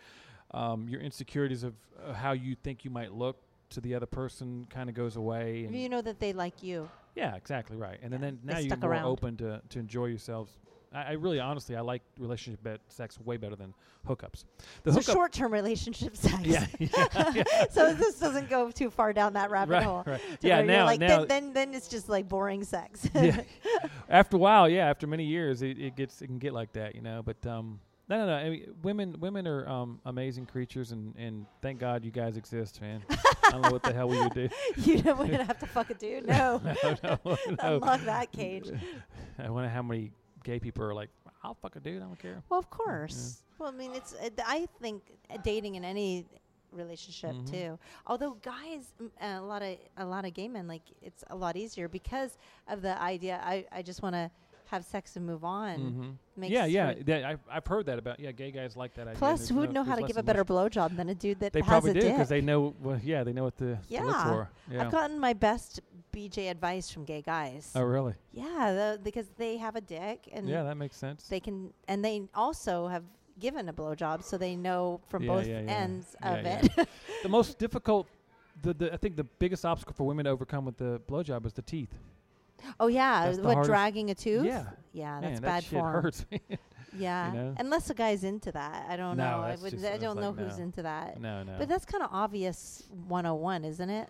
[0.51, 1.73] Um, your insecurities of
[2.05, 3.35] uh, how you think you might look
[3.71, 5.65] to the other person kind of goes away.
[5.65, 6.89] And you know that they like you.
[7.15, 7.99] yeah, exactly right.
[8.01, 9.05] And then, Yeah, then they now you're more around.
[9.05, 10.53] open to to enjoy yourselves.
[10.93, 13.73] I, I really, honestly, I like relationship bet sex way better than
[14.07, 14.45] hookups.
[14.83, 16.35] The so hookup, short-term relationship sex.
[16.43, 17.43] yeah, yeah, yeah.
[17.71, 20.03] so this doesn't go too far down that rabbit right, hole.
[20.05, 20.21] right.
[20.41, 23.07] Yeah, now, like, now, then, then then it's just like boring sex.
[23.15, 23.41] yeah.
[24.09, 26.95] After a while, yeah, after many years, it, it gets it can get like that,
[26.95, 27.21] you know.
[27.23, 27.79] But um,
[28.09, 28.33] no, no, no.
[28.33, 32.81] I mean, women women are um amazing creatures, and and thank God you guys exist,
[32.81, 33.03] man.
[33.09, 34.49] I don't know what the hell we would do.
[34.77, 36.27] you don't want to have to fuck a dude.
[36.27, 37.75] No, no, no, no.
[37.75, 38.69] unlock that cage.
[39.39, 40.11] I wonder how many
[40.43, 41.09] gay people are like,
[41.43, 42.01] I'll fuck a dude.
[42.01, 42.41] I don't care.
[42.49, 43.43] Well, of course.
[43.59, 44.13] Well, I mean, it's.
[44.13, 46.25] Uh, I think uh, dating in any
[46.71, 47.51] relationship Mhm.
[47.51, 47.79] too.
[48.07, 51.35] Although guys, m- uh, a lot of a lot of gay men like it's a
[51.35, 52.37] lot easier because
[52.67, 53.39] of the idea.
[53.43, 54.31] I I just want to
[54.67, 55.75] have sex and move on.
[55.79, 57.29] hmm Makes Yeah, yeah.
[57.29, 58.19] I've I've heard that about.
[58.19, 59.19] Yeah, gay guys like that idea.
[59.19, 61.53] Plus, who would no- know how to give a better blowjob than a dude that
[61.53, 62.73] They probably a do because they know.
[62.81, 64.49] Well, yeah, they know what to, to look for.
[64.71, 64.81] Yeah.
[64.85, 65.79] I've gotten my best
[66.13, 67.71] BJ advice from gay guys.
[67.75, 68.13] oh, really?
[68.31, 71.27] Yeah, the, because they have a dick and Yeah, that makes sense.
[71.27, 73.03] they can, and they also have
[73.39, 75.71] given a blowjob, so they know from Yeah, both yeah, yeah.
[75.71, 76.61] ends Yeah, of yeah.
[76.77, 76.89] it.
[77.23, 78.07] the most difficult,
[78.61, 81.53] the, the I think the biggest obstacle for women to overcome with the blowjob is
[81.53, 81.93] the teeth.
[82.79, 84.45] oh yeah, That's what dragging a tooth?
[84.45, 84.65] Yeah.
[84.93, 85.93] yeah, that's Man, that's that bad shit form.
[85.93, 86.25] hurts.
[86.95, 87.55] Yeah, know?
[87.57, 89.37] unless a guy's into that, I don't No, know.
[89.41, 89.83] I would.
[89.83, 90.63] I don't know like, who's no.
[90.63, 91.19] into that.
[91.19, 91.55] no, no.
[91.57, 94.09] But that's kind of obvious 101, isn't it?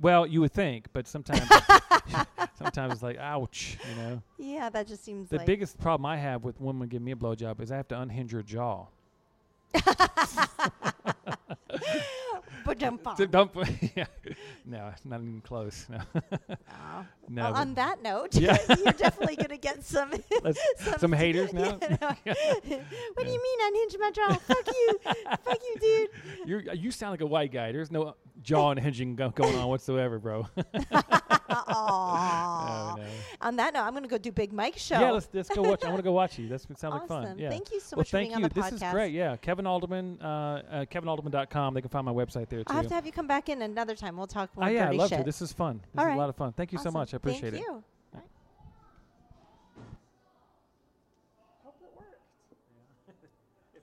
[0.00, 1.42] Well, you would think, but sometimes,
[2.58, 3.78] sometimes it's like, ouch.
[3.88, 4.22] You know.
[4.38, 7.16] Yeah, that just seems The like biggest problem I have with women giving me a
[7.16, 8.86] blowjob is I have to unhinge her jaw.
[12.64, 13.50] But So don't.
[13.96, 14.06] yeah.
[14.64, 15.86] No, not even close.
[15.88, 15.98] No.
[16.14, 17.06] Oh.
[17.28, 17.42] no.
[17.42, 18.56] well, on that note, Yeah.
[18.68, 20.12] you're definitely gonna get some
[20.42, 20.60] let's-
[20.98, 21.78] some haters now.
[21.80, 22.34] Yeah,
[23.14, 24.34] what do you mean unhinge my jaw?
[24.34, 24.98] Fuck you,
[25.44, 26.10] fuck you, dude.
[26.46, 27.72] You're, you sound like a white guy.
[27.72, 30.46] There's no jaw unhinging go- going on whatsoever, bro.
[31.54, 32.92] Aw.
[32.92, 33.04] Oh, no.
[33.42, 34.98] On that note, I'm gonna go do Big Mike show.
[34.98, 35.84] Yeah, let's let's go watch.
[35.84, 36.48] I want to go watch you.
[36.48, 37.24] That's it sounds like fun.
[37.24, 37.38] Awesome.
[37.38, 37.50] Yeah.
[37.50, 38.36] Thank you so well, much for thank being you.
[38.36, 38.86] on the this podcast.
[38.88, 39.12] is great.
[39.12, 41.74] Yeah, Kevin Alderman, uh, uh, KevinAlderman.com.
[41.74, 42.64] They can find my website there too.
[42.68, 44.16] I'll have to have you come back in another time.
[44.16, 45.22] We'll talk more oh yeah, I love to.
[45.24, 45.80] This is fun.
[45.92, 46.16] This All is right.
[46.16, 46.52] a lot of fun.
[46.52, 47.14] Thank you so much.
[47.14, 47.68] I appreciate Thank it.
[47.68, 47.84] you.